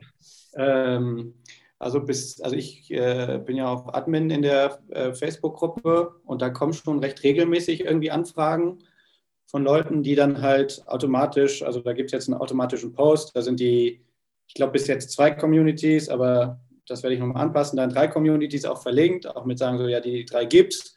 [0.56, 1.34] Ähm,
[1.80, 6.50] also, bis, also ich äh, bin ja auch Admin in der äh, Facebook-Gruppe und da
[6.50, 8.80] kommen schon recht regelmäßig irgendwie Anfragen
[9.48, 13.42] von Leuten, die dann halt automatisch, also da gibt es jetzt einen automatischen Post, da
[13.42, 14.06] sind die,
[14.48, 16.60] ich glaube bis jetzt zwei Communities, aber
[16.90, 20.00] das werde ich nochmal anpassen, dann drei Communities auch verlinkt, auch mit sagen so, ja,
[20.00, 20.96] die drei gibt's,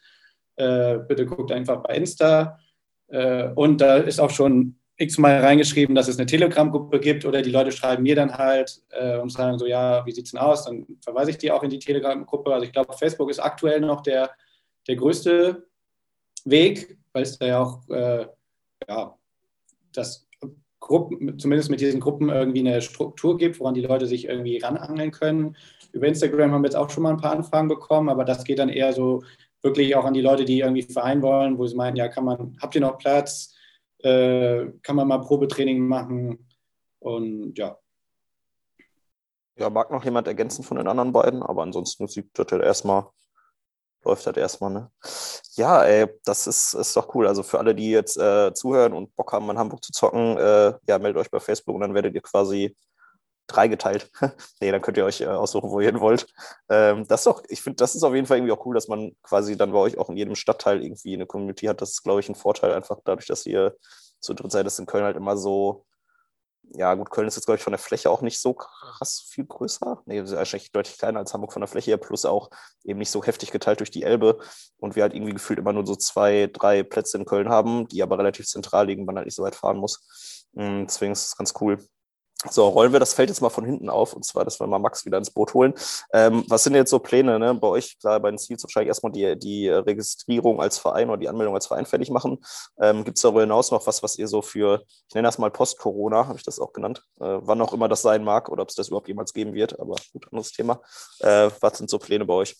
[0.55, 2.59] äh, bitte guckt einfach bei Insta
[3.07, 7.51] äh, und da ist auch schon x-mal reingeschrieben, dass es eine Telegram-Gruppe gibt oder die
[7.51, 10.65] Leute schreiben mir dann halt äh, und sagen so, ja, wie sieht es denn aus?
[10.65, 12.53] Dann verweise ich die auch in die Telegram-Gruppe.
[12.53, 14.31] Also ich glaube, Facebook ist aktuell noch der,
[14.87, 15.67] der größte
[16.45, 18.27] Weg, weil es da ja auch äh,
[18.87, 19.17] ja,
[19.93, 20.27] das
[20.83, 25.11] Gruppen, zumindest mit diesen Gruppen irgendwie eine Struktur gibt, woran die Leute sich irgendwie ranangeln
[25.11, 25.55] können.
[25.93, 28.59] Über Instagram haben wir jetzt auch schon mal ein paar Anfragen bekommen, aber das geht
[28.59, 29.23] dann eher so
[29.61, 32.57] wirklich auch an die Leute, die irgendwie Verein wollen, wo sie meinen, ja, kann man,
[32.61, 33.55] habt ihr noch Platz?
[33.99, 36.49] Äh, kann man mal Probetraining machen?
[36.99, 37.77] Und ja.
[39.57, 43.05] Ja, mag noch jemand ergänzen von den anderen beiden, aber ansonsten sieht das halt erstmal,
[44.05, 44.91] läuft halt erstmal, ne?
[45.55, 47.27] Ja, ey, das ist, ist doch cool.
[47.27, 50.73] Also für alle, die jetzt äh, zuhören und Bock haben, in Hamburg zu zocken, äh,
[50.87, 52.75] ja, meldet euch bei Facebook und dann werdet ihr quasi
[53.47, 54.09] dreigeteilt.
[54.61, 56.27] nee, dann könnt ihr euch äh, aussuchen, wo ihr hin wollt.
[56.69, 58.87] Ähm, das ist doch, ich finde, das ist auf jeden Fall irgendwie auch cool, dass
[58.87, 61.81] man quasi dann bei euch auch in jedem Stadtteil irgendwie eine Community hat.
[61.81, 63.75] Das ist, glaube ich, ein Vorteil, einfach dadurch, dass ihr
[64.19, 65.85] zu dritt seid, ist in Köln halt immer so
[66.71, 69.45] ja, gut, Köln ist jetzt, glaube ich, von der Fläche auch nicht so krass viel
[69.45, 70.01] größer.
[70.05, 72.49] Nee, ist wahrscheinlich deutlich kleiner als Hamburg von der Fläche her, plus auch
[72.83, 74.39] eben nicht so heftig geteilt durch die Elbe.
[74.77, 78.01] Und wir halt irgendwie gefühlt immer nur so zwei, drei Plätze in Köln haben, die
[78.01, 80.45] aber relativ zentral liegen, man halt nicht so weit fahren muss.
[80.53, 81.77] Mm, deswegen ist es ganz cool.
[82.49, 84.79] So, rollen wir das Feld jetzt mal von hinten auf, und zwar, dass wir mal
[84.79, 85.73] Max wieder ins Boot holen.
[86.11, 87.39] Ähm, was sind jetzt so Pläne?
[87.39, 87.53] Ne?
[87.55, 91.29] Bei euch, klar, bei den Ziels wahrscheinlich erstmal die, die Registrierung als Verein oder die
[91.29, 92.39] Anmeldung als Verein fertig machen.
[92.81, 95.51] Ähm, Gibt es darüber hinaus noch was, was ihr so für, ich nenne das mal
[95.51, 98.69] Post-Corona, habe ich das auch genannt, äh, wann auch immer das sein mag oder ob
[98.69, 100.81] es das überhaupt jemals geben wird, aber gut, anderes Thema.
[101.19, 102.57] Äh, was sind so Pläne bei euch?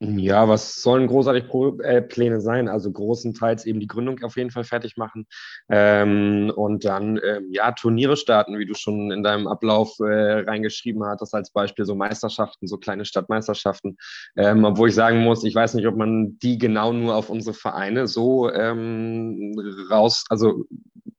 [0.00, 2.68] Ja, was sollen großartig Pro äh, Pläne sein?
[2.68, 5.26] Also großenteils eben die Gründung auf jeden Fall fertig machen
[5.68, 10.04] ähm, und dann ähm, ja Turniere starten, wie du schon in deinem Ablauf äh,
[10.42, 13.96] reingeschrieben hattest als Beispiel so Meisterschaften, so kleine Stadtmeisterschaften.
[14.36, 17.54] Ähm, obwohl ich sagen muss, ich weiß nicht, ob man die genau nur auf unsere
[17.54, 19.52] Vereine so ähm,
[19.90, 20.64] raus, also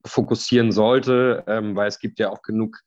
[0.05, 2.79] fokussieren sollte, ähm, weil es gibt ja auch genug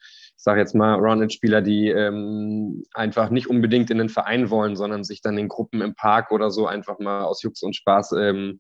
[0.42, 5.22] sage jetzt mal, Rounded-Spieler, die ähm, einfach nicht unbedingt in den Verein wollen, sondern sich
[5.22, 8.58] dann in Gruppen im Park oder so einfach mal aus Jux und Spaß ähm,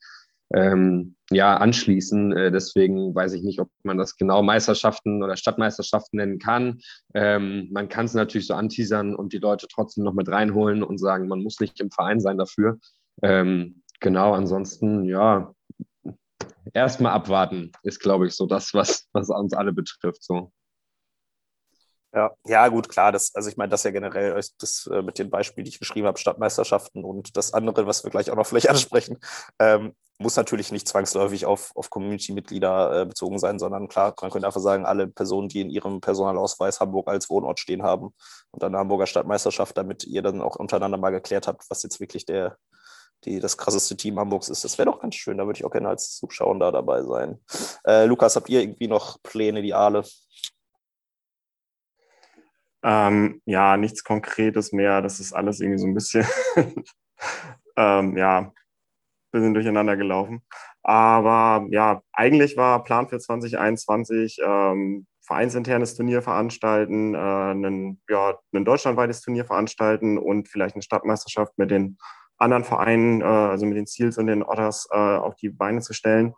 [0.54, 2.36] ähm, ja, anschließen.
[2.36, 6.80] Äh, deswegen weiß ich nicht, ob man das genau Meisterschaften oder Stadtmeisterschaften nennen kann.
[7.14, 10.98] Ähm, man kann es natürlich so anteasern und die Leute trotzdem noch mit reinholen und
[10.98, 12.78] sagen, man muss nicht im Verein sein dafür.
[13.22, 15.52] Ähm, genau, ansonsten, ja,
[16.74, 20.22] erstmal abwarten ist, glaube ich, so das, was, was uns alle betrifft.
[20.22, 20.52] So.
[22.14, 23.10] Ja, ja, gut, klar.
[23.10, 26.06] Das, also ich meine, das ja generell, das äh, mit den Beispielen, die ich geschrieben
[26.06, 29.18] habe, Stadtmeisterschaften und das andere, was wir gleich auch noch vielleicht ansprechen,
[29.58, 34.46] ähm, muss natürlich nicht zwangsläufig auf, auf Community-Mitglieder äh, bezogen sein, sondern klar, man könnte
[34.46, 38.14] einfach sagen, alle Personen, die in ihrem Personalausweis Hamburg als Wohnort stehen haben
[38.50, 41.98] und dann eine Hamburger Stadtmeisterschaft, damit ihr dann auch untereinander mal geklärt habt, was jetzt
[41.98, 42.58] wirklich der,
[43.24, 44.64] die, das krasseste Team Hamburgs ist.
[44.64, 47.40] Das wäre doch ganz schön, da würde ich auch gerne als Zuschauer da dabei sein.
[47.86, 50.04] Äh, Lukas, habt ihr irgendwie noch Pläne, Ideale?
[52.82, 55.02] Ähm, ja, nichts Konkretes mehr.
[55.02, 56.26] Das ist alles irgendwie so ein bisschen,
[57.76, 58.52] ähm, ja,
[59.32, 60.42] bisschen durcheinander gelaufen.
[60.82, 68.64] Aber ja, eigentlich war Plan für 2021 ähm, vereinsinternes Turnier veranstalten, äh, ein, ja, ein
[68.64, 71.98] deutschlandweites Turnier veranstalten und vielleicht eine Stadtmeisterschaft mit den
[72.36, 75.94] anderen Vereinen, äh, also mit den Ziels und den Otters äh, auf die Beine zu
[75.94, 76.34] stellen.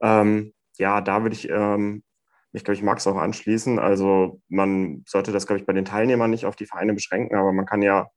[0.00, 2.04] Ähm, ja, da würde ich ähm,
[2.52, 3.78] ich glaube, ich mag es auch anschließen.
[3.78, 7.52] Also man sollte das, glaube ich, bei den Teilnehmern nicht auf die Vereine beschränken, aber
[7.52, 8.08] man kann ja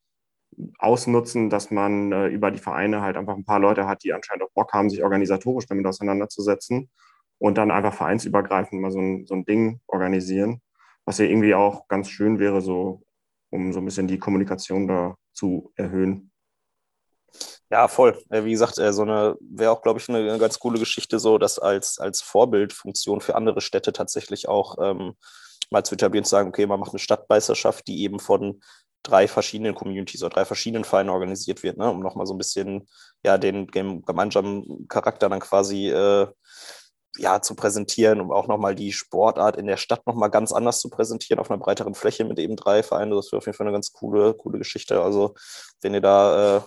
[0.79, 4.43] ausnutzen, dass man äh, über die Vereine halt einfach ein paar Leute hat, die anscheinend
[4.43, 6.89] auch Bock haben, sich organisatorisch damit auseinanderzusetzen
[7.39, 10.61] und dann einfach vereinsübergreifend mal so ein, so ein Ding organisieren,
[11.05, 13.03] was ja irgendwie auch ganz schön wäre, so
[13.49, 16.31] um so ein bisschen die Kommunikation da zu erhöhen.
[17.72, 18.22] Ja, voll.
[18.30, 21.38] Äh, wie gesagt, äh, so eine wäre auch, glaube ich, eine, ganz coole Geschichte, so
[21.38, 25.16] das als, als Vorbildfunktion für andere Städte tatsächlich auch ähm,
[25.72, 28.61] mal zu etablieren, zu sagen, okay, man macht eine Stadtmeisterschaft, die eben von
[29.03, 32.88] drei verschiedenen Communities oder drei verschiedenen Vereinen organisiert wird, ne, um nochmal so ein bisschen
[33.24, 36.28] ja, den, gemeinsamen Charakter dann quasi äh,
[37.18, 40.89] ja, zu präsentieren, um auch nochmal die Sportart in der Stadt nochmal ganz anders zu
[40.89, 43.11] präsentieren, auf einer breiteren Fläche mit eben drei Vereinen.
[43.11, 45.01] Das wäre auf jeden Fall eine ganz coole, coole Geschichte.
[45.01, 45.34] Also,
[45.82, 46.61] wenn ihr da äh,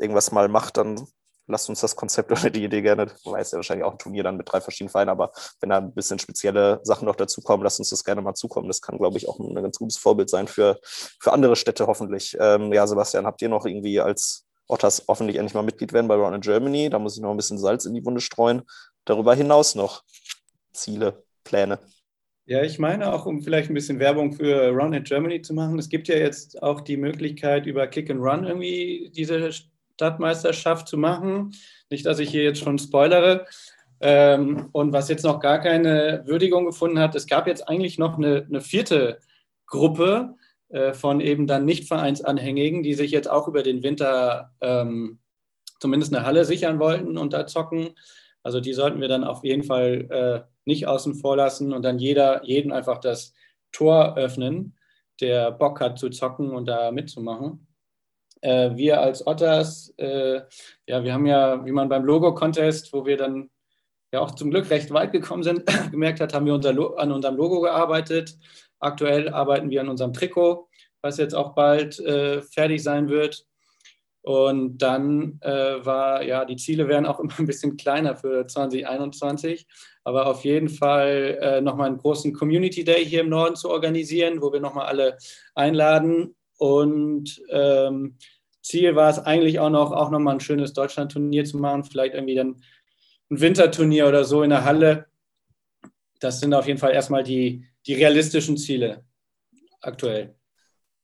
[0.00, 1.06] irgendwas mal macht, dann
[1.48, 4.22] lasst uns das Konzept oder die Idee gerne, du weißt ja wahrscheinlich auch ein Turnier
[4.22, 7.80] dann mit drei verschiedenen Vereinen, aber wenn da ein bisschen spezielle Sachen noch dazukommen, lasst
[7.80, 8.68] uns das gerne mal zukommen.
[8.68, 12.36] Das kann, glaube ich, auch ein ganz gutes Vorbild sein für, für andere Städte hoffentlich.
[12.38, 16.14] Ähm, ja, Sebastian, habt ihr noch irgendwie als Otters hoffentlich endlich mal Mitglied werden bei
[16.14, 16.90] Run in Germany?
[16.90, 18.62] Da muss ich noch ein bisschen Salz in die Wunde streuen.
[19.06, 20.04] Darüber hinaus noch
[20.72, 21.78] Ziele, Pläne.
[22.44, 25.78] Ja, ich meine auch, um vielleicht ein bisschen Werbung für Run in Germany zu machen.
[25.78, 29.50] Es gibt ja jetzt auch die Möglichkeit, über Kick and Run irgendwie diese
[29.98, 31.54] Stadtmeisterschaft zu machen.
[31.90, 33.46] Nicht, dass ich hier jetzt schon spoilere.
[34.00, 38.16] Ähm, und was jetzt noch gar keine Würdigung gefunden hat, es gab jetzt eigentlich noch
[38.16, 39.18] eine, eine vierte
[39.66, 40.36] Gruppe
[40.68, 45.18] äh, von eben dann Nicht-Vereinsanhängigen, die sich jetzt auch über den Winter ähm,
[45.80, 47.90] zumindest eine Halle sichern wollten und da zocken.
[48.44, 51.98] Also die sollten wir dann auf jeden Fall äh, nicht außen vor lassen und dann
[51.98, 53.34] jeder, jeden einfach das
[53.72, 54.76] Tor öffnen,
[55.20, 57.67] der Bock hat zu zocken und da mitzumachen.
[58.40, 60.40] Äh, wir als Otters, äh,
[60.86, 63.50] ja, wir haben ja, wie man beim Logo-Contest, wo wir dann
[64.12, 67.36] ja auch zum Glück recht weit gekommen sind, gemerkt hat, haben wir unser an unserem
[67.36, 68.36] Logo gearbeitet.
[68.80, 70.68] Aktuell arbeiten wir an unserem Trikot,
[71.02, 73.44] was jetzt auch bald äh, fertig sein wird.
[74.22, 79.66] Und dann äh, war, ja, die Ziele werden auch immer ein bisschen kleiner für 2021,
[80.04, 84.42] aber auf jeden Fall äh, nochmal einen großen Community Day hier im Norden zu organisieren,
[84.42, 85.16] wo wir nochmal alle
[85.54, 86.34] einladen.
[86.58, 88.18] Und ähm,
[88.62, 92.34] Ziel war es eigentlich auch noch, auch nochmal ein schönes Deutschland-Turnier zu machen, vielleicht irgendwie
[92.34, 92.62] dann
[93.30, 95.06] ein Winterturnier oder so in der Halle.
[96.20, 99.04] Das sind auf jeden Fall erstmal die, die realistischen Ziele
[99.80, 100.34] aktuell.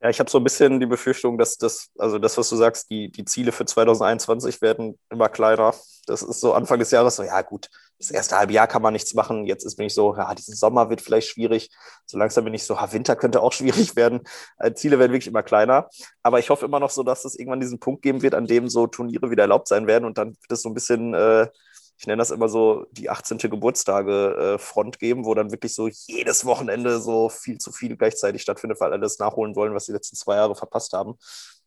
[0.03, 2.91] Ja, ich habe so ein bisschen die Befürchtung, dass das, also das, was du sagst,
[2.91, 5.75] die, die Ziele für 2021 werden immer kleiner.
[6.07, 8.93] Das ist so Anfang des Jahres so, ja gut, das erste halbe Jahr kann man
[8.93, 9.47] nichts machen.
[9.47, 11.71] Jetzt ist bin ich so, ja, diesen Sommer wird vielleicht schwierig.
[12.07, 14.21] So langsam bin ich so, ja, Winter könnte auch schwierig werden.
[14.59, 15.89] Äh, Ziele werden wirklich immer kleiner.
[16.23, 18.69] Aber ich hoffe immer noch so, dass es irgendwann diesen Punkt geben wird, an dem
[18.69, 21.49] so Turniere wieder erlaubt sein werden und dann wird es so ein bisschen äh,
[21.97, 23.39] ich nenne das immer so die 18.
[23.39, 28.43] Geburtstage äh, Front geben, wo dann wirklich so jedes Wochenende so viel zu viel gleichzeitig
[28.43, 31.15] stattfindet, weil alle das nachholen wollen, was die letzten zwei Jahre verpasst haben.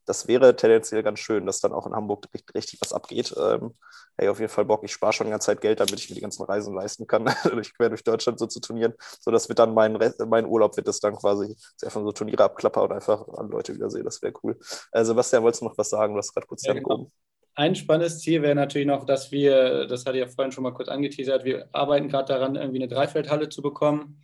[0.08, 3.36] Das wäre tendenziell ganz schön, dass dann auch in Hamburg richtig, richtig was abgeht.
[3.38, 3.76] Ähm,
[4.18, 4.84] hey, auf jeden Fall Bock.
[4.84, 7.26] Ich spare schon die ganze Zeit Geld, damit ich mir die ganzen Reisen leisten kann,
[7.52, 8.94] durch quer durch Deutschland so zu turnieren.
[9.20, 9.98] So, das wird dann mein,
[10.28, 13.76] mein Urlaub, wird das dann quasi sehr von so Turniere abklapper und einfach an Leute
[13.76, 14.04] wiedersehe.
[14.04, 14.58] Das wäre cool.
[14.92, 16.14] Äh, Sebastian, wolltest du noch was sagen?
[16.14, 17.12] Du hast gerade kurz ja, genau
[17.58, 20.76] ein spannendes Ziel wäre natürlich noch, dass wir, das hatte ich ja vorhin schon mal
[20.76, 24.22] kurz angeteasert, wir arbeiten gerade daran, irgendwie eine Dreifeldhalle zu bekommen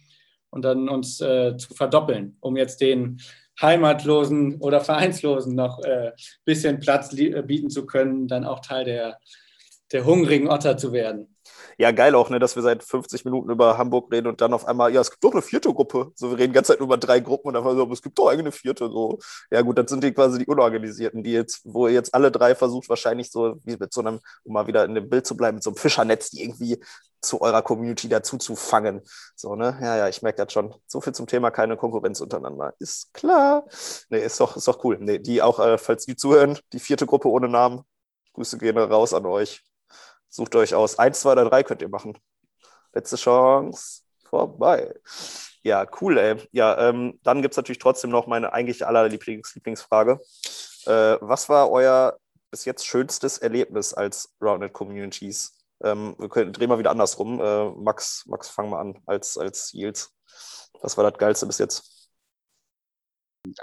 [0.52, 3.20] und dann uns äh, zu verdoppeln, um jetzt den
[3.62, 6.12] Heimatlosen oder Vereinslosen noch ein äh,
[6.46, 9.20] bisschen Platz bieten zu können, dann auch Teil der,
[9.92, 11.33] der hungrigen Otter zu werden
[11.78, 14.68] ja, geil auch, ne, dass wir seit 50 Minuten über Hamburg reden und dann auf
[14.68, 16.12] einmal, ja, es gibt doch eine vierte Gruppe.
[16.16, 18.18] So, wir reden die ganze Zeit nur über drei Gruppen und dann so, es gibt
[18.18, 18.90] doch eine vierte.
[18.90, 19.20] So,
[19.52, 22.56] ja, gut, das sind die quasi die Unorganisierten, die jetzt, wo ihr jetzt alle drei
[22.56, 25.56] versucht, wahrscheinlich so, wie mit so einem, um mal wieder in dem Bild zu bleiben,
[25.56, 26.80] mit so einem Fischernetz, die irgendwie
[27.24, 29.02] zu eurer Community dazu zu fangen.
[29.36, 29.78] So, ne?
[29.82, 30.76] Ja, ja, ich merke das schon.
[30.88, 32.74] So viel zum Thema keine Konkurrenz untereinander.
[32.80, 33.66] Ist klar.
[34.10, 34.98] Nee, ist doch, ist doch cool.
[35.00, 37.84] Nee, die auch, äh, falls die zuhören, die vierte Gruppe ohne Namen.
[38.34, 39.64] Grüße gehen raus an euch.
[40.34, 40.98] Sucht euch aus.
[40.98, 42.18] Eins, zwei oder drei könnt ihr machen.
[42.92, 44.02] Letzte Chance.
[44.28, 44.92] Vorbei.
[45.62, 46.38] Ja, cool, ey.
[46.52, 50.20] Ja, ähm, dann gibt es natürlich trotzdem noch meine eigentlich aller Lieblings Lieblingsfrage.
[50.88, 52.18] Äh, was war euer
[52.50, 55.56] bis jetzt schönstes Erlebnis als Roundnet Communities?
[55.84, 57.40] Ähm, wir können, drehen mal wieder andersrum.
[57.40, 60.16] Äh, Max, Max, fang mal an als, als Yields.
[60.82, 62.03] Was war das Geilste bis jetzt?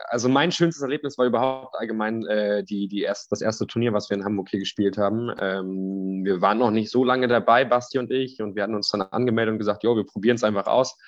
[0.08, 4.10] Also mein schönstes Erlebnis war überhaupt allgemein äh, die, die erst, das erste Turnier, was
[4.10, 5.32] wir in Hamburg hier gespielt haben.
[5.40, 8.90] Ähm, wir waren noch nicht so lange dabei, Basti und ich, und wir hatten uns
[8.90, 10.98] dann angemeldet und gesagt, jo, wir probieren es einfach aus.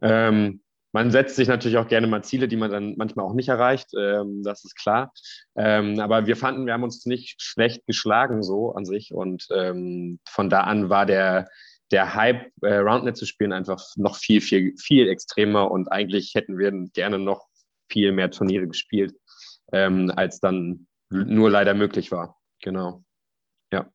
[0.00, 0.62] Ähm,
[0.92, 3.88] man setzt sich natürlich auch gerne mal Ziele, die man dann manchmal auch nicht erreicht,
[3.98, 5.12] ähm, das ist klar.
[5.56, 10.20] Ähm, aber wir fanden, wir haben uns nicht schlecht geschlagen so an sich und ähm,
[10.28, 11.48] von da an war der,
[11.90, 16.58] der Hype, äh, Roundnet zu spielen, einfach noch viel, viel, viel extremer und eigentlich hätten
[16.58, 17.46] wir gerne noch
[17.92, 19.14] viel mehr Turniere gespielt,
[19.72, 22.38] ähm, als dann nur leider möglich war.
[22.60, 23.04] Genau.
[23.70, 23.90] Ja.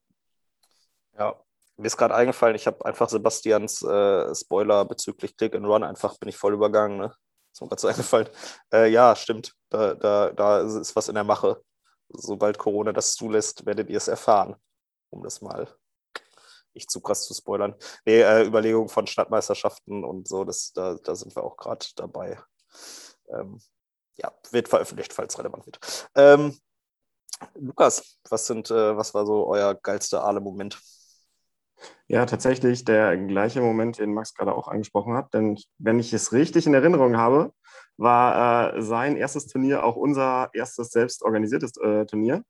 [1.18, 1.36] Ja,
[1.78, 6.18] mir ist gerade eingefallen, ich habe einfach Sebastians äh, Spoiler bezüglich Click and Run einfach
[6.18, 6.98] bin ich voll übergangen.
[6.98, 7.14] Ne?
[7.52, 8.30] Ist mir gerade so eingefallen.
[8.72, 9.54] Äh, ja, stimmt.
[9.70, 11.62] Da, da, da ist was in der Mache.
[12.10, 14.56] Sobald Corona das zulässt, werdet ihr es erfahren.
[15.10, 15.68] Um das mal
[16.78, 17.76] nicht zu krass zu spoilern.
[18.06, 22.40] Nee, äh, Überlegungen von Stadtmeisterschaften und so, das, da, da sind wir auch gerade dabei.
[23.30, 23.60] Ähm,
[24.18, 26.10] ja, wird veröffentlicht, falls relevant wird.
[26.16, 26.58] Ähm,
[27.56, 30.80] Lukas, was sind, äh, was war so euer geilster Aale-Moment?
[32.08, 35.34] Ja, tatsächlich der gleiche Moment, den Max gerade auch angesprochen hat.
[35.34, 37.54] Denn wenn ich es richtig in Erinnerung habe,
[37.98, 42.44] war äh, sein erstes Turnier auch unser erstes selbst organisiertes äh, Turnier.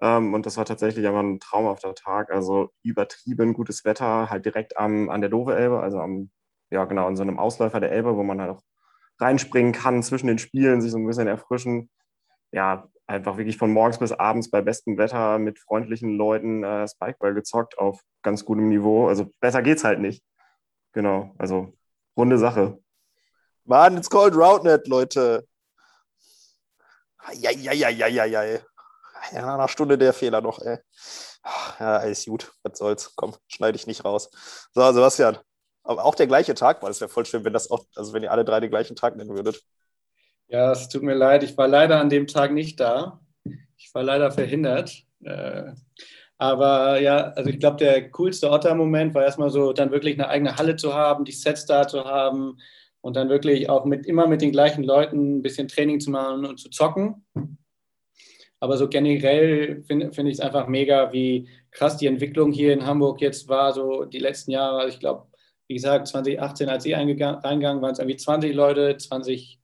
[0.00, 2.30] Ähm, und das war tatsächlich aber ein traumhafter Tag.
[2.30, 6.30] Also übertrieben gutes Wetter, halt direkt am, an der Dove-Elbe, also am,
[6.70, 8.62] ja genau, an so einem Ausläufer der Elbe, wo man halt auch
[9.20, 11.90] reinspringen kann zwischen den Spielen, sich so ein bisschen erfrischen.
[12.52, 17.34] Ja, einfach wirklich von morgens bis abends bei bestem Wetter mit freundlichen Leuten äh, Spikeball
[17.34, 19.08] gezockt auf ganz gutem Niveau.
[19.08, 20.24] Also besser geht's halt nicht.
[20.92, 21.72] Genau, also
[22.16, 22.78] runde Sache.
[23.64, 25.46] Mann, it's called Roundnet, Leute.
[29.32, 30.78] Ja, nach einer Stunde der Fehler noch, ey.
[31.78, 32.52] Ja, alles gut.
[32.62, 33.12] Was soll's?
[33.16, 34.30] Komm, schneide ich nicht raus.
[34.72, 35.38] So, Sebastian,
[35.84, 38.22] aber auch der gleiche Tag, weil es wäre voll schön, wenn das auch, also wenn
[38.22, 39.62] ihr alle drei den gleichen Tag nennen würdet.
[40.48, 43.20] Ja, es tut mir leid, ich war leider an dem Tag nicht da.
[43.76, 45.04] Ich war leider verhindert.
[45.24, 45.72] Äh,
[46.38, 50.56] Aber ja, also ich glaube, der coolste Otter-Moment war erstmal so, dann wirklich eine eigene
[50.58, 52.58] Halle zu haben, die Sets da zu haben
[53.02, 56.46] und dann wirklich auch mit immer mit den gleichen Leuten ein bisschen Training zu machen
[56.46, 57.26] und zu zocken.
[58.60, 62.86] Aber so generell finde find ich es einfach mega, wie krass die Entwicklung hier in
[62.86, 64.80] Hamburg jetzt war, so die letzten Jahre.
[64.80, 65.26] Also ich glaube,
[65.70, 69.60] wie gesagt, 2018, als ich reingegangen waren es irgendwie 20 Leute, 20,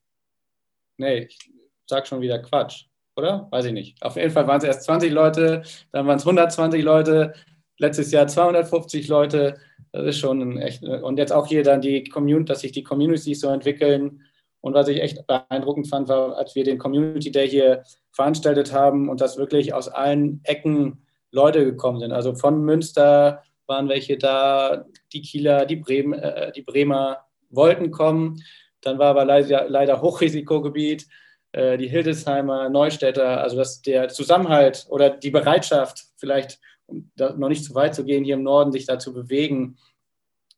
[0.99, 1.37] nee, ich
[1.85, 2.85] sag schon wieder Quatsch,
[3.17, 3.49] oder?
[3.51, 4.01] Weiß ich nicht.
[4.05, 7.33] Auf jeden Fall waren es erst 20 Leute, dann waren es 120 Leute,
[7.79, 9.57] letztes Jahr 250 Leute.
[9.91, 10.85] Das ist schon echt.
[10.85, 14.23] Und jetzt auch hier dann die Community, dass sich die Communities so entwickeln.
[14.61, 17.83] Und was ich echt beeindruckend fand, war, als wir den Community Day hier
[18.13, 22.13] veranstaltet haben und dass wirklich aus allen Ecken Leute gekommen sind.
[22.13, 28.43] Also von Münster waren welche da, die Kieler, die, Bremen, äh, die Bremer wollten kommen.
[28.81, 31.07] Dann war aber leider, Hochrisikogebiet,
[31.53, 33.41] äh, die Hildesheimer, Neustädter.
[33.41, 38.25] Also dass der Zusammenhalt oder die Bereitschaft, vielleicht um noch nicht zu weit zu gehen,
[38.25, 39.77] hier im Norden sich da zu bewegen,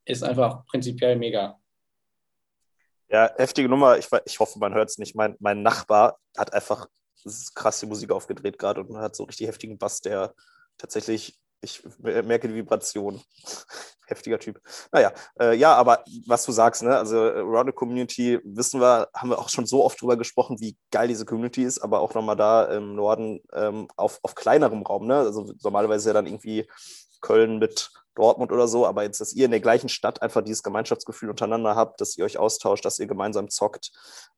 [0.05, 1.59] ist einfach prinzipiell mega.
[3.09, 3.97] Ja, heftige Nummer.
[3.97, 5.15] Ich, ich hoffe, man hört es nicht.
[5.15, 6.87] Mein, mein Nachbar hat einfach
[7.55, 10.33] krass die Musik aufgedreht gerade und hat so richtig heftigen Bass, der
[10.77, 13.21] tatsächlich, ich merke die Vibration.
[14.07, 14.59] Heftiger Typ.
[14.91, 19.29] Naja, äh, ja, aber was du sagst, ne, also äh, Rounded Community, wissen wir, haben
[19.29, 22.35] wir auch schon so oft drüber gesprochen, wie geil diese Community ist, aber auch nochmal
[22.35, 25.17] da im Norden ähm, auf, auf kleinerem Raum, ne?
[25.17, 26.67] Also normalerweise ja dann irgendwie
[27.21, 30.61] Köln mit Dortmund oder so, aber jetzt, dass ihr in der gleichen Stadt einfach dieses
[30.61, 33.91] Gemeinschaftsgefühl untereinander habt, dass ihr euch austauscht, dass ihr gemeinsam zockt.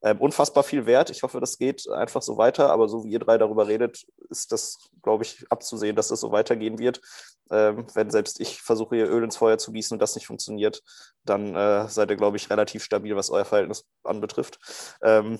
[0.03, 1.09] Ähm, unfassbar viel wert.
[1.09, 4.51] Ich hoffe, das geht einfach so weiter, aber so wie ihr drei darüber redet, ist
[4.51, 7.01] das, glaube ich, abzusehen, dass das so weitergehen wird.
[7.49, 10.83] Ähm, wenn selbst ich versuche, ihr Öl ins Feuer zu gießen und das nicht funktioniert,
[11.25, 14.59] dann äh, seid ihr, glaube ich, relativ stabil, was euer Verhältnis anbetrifft.
[15.01, 15.39] Ähm,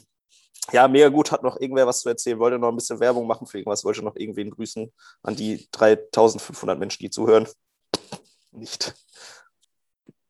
[0.72, 1.32] ja, mega gut.
[1.32, 2.40] Hat noch irgendwer was zu erzählen?
[2.40, 3.84] Wollte noch ein bisschen Werbung machen für irgendwas?
[3.84, 4.92] Wollte noch irgendwen grüßen
[5.24, 7.48] an die 3500 Menschen, die zuhören?
[8.52, 8.94] Nicht.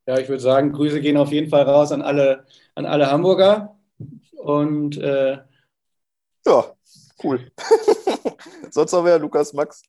[0.06, 2.46] Ja, ich würde sagen, Grüße gehen auf jeden Fall raus an alle,
[2.76, 3.78] an alle Hamburger.
[4.38, 5.40] Und äh,
[6.46, 6.66] ja,
[7.24, 7.52] cool.
[8.72, 9.84] Sonst noch wer, Lukas, Max?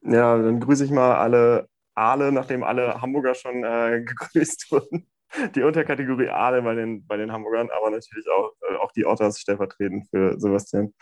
[0.00, 5.08] Ja, dann grüße ich mal alle Aale, nachdem alle Hamburger schon äh, gegrüßt wurden.
[5.54, 9.40] Die Unterkategorie Aale bei den, bei den Hamburgern, aber natürlich auch, äh, auch die Otters
[9.40, 10.94] stellvertretend für Sebastian.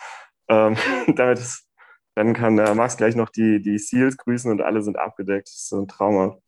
[0.48, 0.76] Ähm,
[1.16, 1.68] damit ist
[2.14, 5.48] dann kann äh, Max gleich noch die, die Seals grüßen und alle sind abgedeckt.
[5.48, 6.38] Das ist so ein Trauma.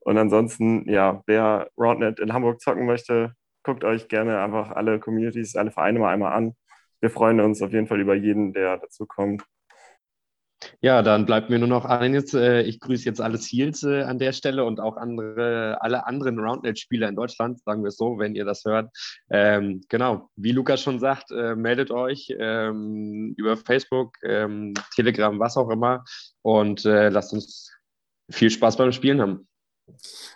[0.00, 5.56] Und ansonsten, ja, wer Roundnet in Hamburg zocken möchte, guckt euch gerne einfach alle Communities,
[5.56, 6.56] alle Vereine mal einmal an.
[7.00, 9.44] Wir freuen uns auf jeden Fall über jeden, der dazu kommt.
[10.80, 12.34] Ja, dann bleibt mir nur noch eines.
[12.34, 16.38] Äh, ich grüße jetzt alle Seals äh, an der Stelle und auch andere, alle anderen
[16.38, 18.90] Roundnet-Spieler in Deutschland, sagen wir es so, wenn ihr das hört.
[19.30, 25.56] Ähm, genau, wie Lukas schon sagt, äh, meldet euch ähm, über Facebook, ähm, Telegram, was
[25.56, 26.04] auch immer
[26.42, 27.72] und äh, lasst uns
[28.30, 29.48] viel Spaß beim Spielen haben.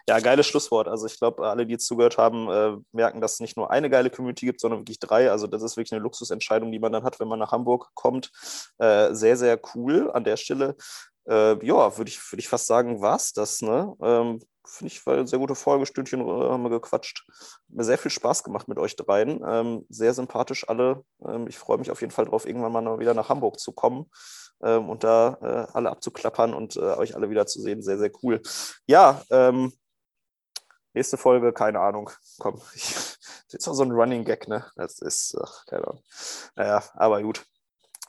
[0.08, 0.88] Ja, geiles Schlusswort.
[0.88, 3.90] Also ich glaube, alle, die jetzt zugehört haben, äh, merken, dass es nicht nur eine
[3.90, 5.30] geile Community gibt, sondern wirklich drei.
[5.30, 8.30] Also das ist wirklich eine Luxusentscheidung, die man dann hat, wenn man nach Hamburg kommt.
[8.78, 10.76] Äh, sehr, sehr cool an der Stelle.
[11.28, 13.62] Äh, ja, würde ich, würd ich fast sagen, war es das.
[13.62, 13.94] Ne?
[14.00, 15.86] Ähm, Finde ich, eine sehr gute Folge.
[15.86, 17.24] Stündchen äh, haben wir gequatscht.
[17.68, 19.40] Mir sehr viel Spaß gemacht mit euch dreien.
[19.46, 21.04] Ähm, sehr sympathisch alle.
[21.24, 24.06] Ähm, ich freue mich auf jeden Fall darauf, irgendwann mal wieder nach Hamburg zu kommen
[24.62, 27.82] ähm, und da äh, alle abzuklappern und äh, euch alle wieder zu sehen.
[27.82, 28.42] Sehr, sehr cool.
[28.86, 29.72] Ja, ähm,
[30.94, 32.10] nächste Folge, keine Ahnung.
[32.38, 34.64] Komm, ich, das ist jetzt auch so ein Running Gag, ne?
[34.76, 36.02] Das ist, ach, keine Ahnung.
[36.54, 37.44] Naja, aber gut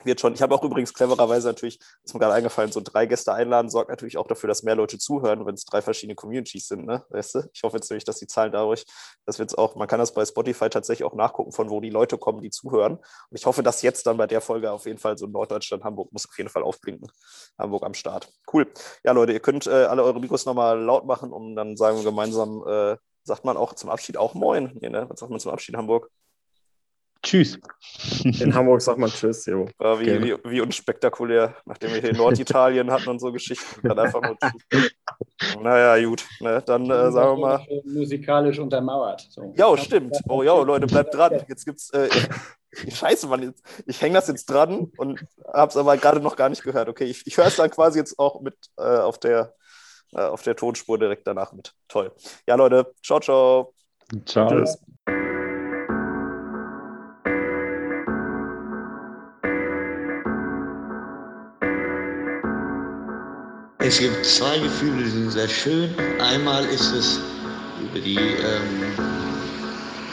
[0.04, 0.34] wird schon.
[0.34, 3.90] Ich habe auch übrigens clevererweise natürlich, ist mir gerade eingefallen, so drei Gäste einladen, sorgt
[3.90, 7.04] natürlich auch dafür, dass mehr Leute zuhören, wenn es drei verschiedene Communities sind, ne?
[7.10, 7.50] Weißt du?
[7.52, 8.84] Ich hoffe jetzt nämlich, dass die Zahlen dadurch,
[9.26, 12.18] das wird auch, man kann das bei Spotify tatsächlich auch nachgucken, von wo die Leute
[12.18, 12.94] kommen, die zuhören.
[12.96, 16.12] Und ich hoffe, dass jetzt dann bei der Folge auf jeden Fall so Norddeutschland, Hamburg
[16.12, 17.10] muss auf jeden Fall aufblinken.
[17.58, 18.28] Hamburg am Start.
[18.52, 18.70] Cool.
[19.04, 22.04] Ja, Leute, ihr könnt äh, alle eure Mikros nochmal laut machen, um dann sagen wir
[22.04, 24.76] gemeinsam, äh, sagt man auch zum Abschied auch Moin.
[24.80, 25.06] Nee, ne?
[25.08, 26.10] Was sagt man zum Abschied Hamburg?
[27.28, 27.58] Tschüss.
[28.22, 29.68] In Hamburg sagt man Tschüss, jo.
[29.78, 33.86] Ja, wie, wie, wie, unspektakulär, nachdem wir hier in Norditalien hatten und so Geschichten.
[33.86, 34.90] Dann einfach nur Tschüss.
[35.60, 36.24] Naja, gut.
[36.40, 37.66] Ne, dann äh, sagen wir mal.
[37.84, 39.26] Musikalisch untermauert.
[39.28, 39.52] So.
[39.56, 40.16] Ja, stimmt.
[40.26, 41.44] Oh ja, Leute, bleibt dran.
[41.48, 41.90] Jetzt gibt's.
[41.90, 42.08] Äh,
[42.72, 45.20] Scheiße, Mann, jetzt, ich hänge das jetzt dran und
[45.52, 46.88] habe es aber gerade noch gar nicht gehört.
[46.88, 49.54] Okay, ich, ich höre es dann quasi jetzt auch mit äh, auf, der,
[50.14, 51.74] äh, auf der Tonspur direkt danach mit.
[51.88, 52.12] Toll.
[52.46, 53.74] Ja, Leute, ciao, ciao.
[54.24, 54.48] Ciao.
[54.48, 54.78] Tschüss.
[63.88, 65.94] Es gibt zwei Gefühle, die sind sehr schön.
[66.20, 67.20] Einmal ist es,
[67.80, 68.84] über die ähm,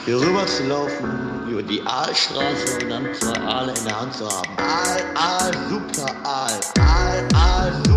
[0.05, 4.29] hier rüber zu laufen, über die Aalstraße und dann zwei Aale in der Hand zu
[4.29, 4.49] haben.
[4.59, 7.94] Aal, Aal, super Aal, Aal, Aal, super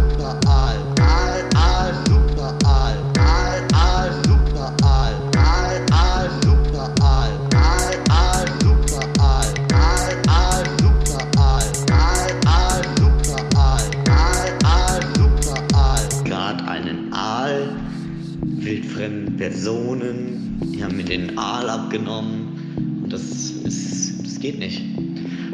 [21.39, 23.03] Aal abgenommen.
[23.03, 24.82] Und das ist, das geht nicht.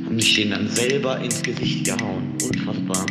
[0.07, 2.33] Haben sich den dann selber ins Gesicht gehauen.
[2.43, 3.07] Unfassbar.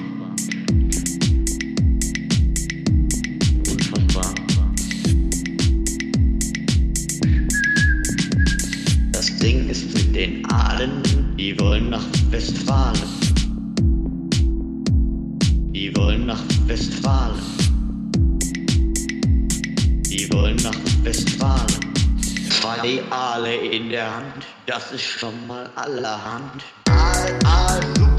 [3.71, 4.33] Unfassbar.
[9.11, 11.03] Das Ding ist mit den Aalen,
[11.37, 13.22] die wollen nach Westfalen.
[23.93, 26.63] Der Hand, das ist schon mal allerhand.
[26.89, 28.12] Aal, Aal, super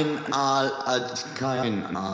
[0.00, 2.09] Besser ein Aal als kein Aal.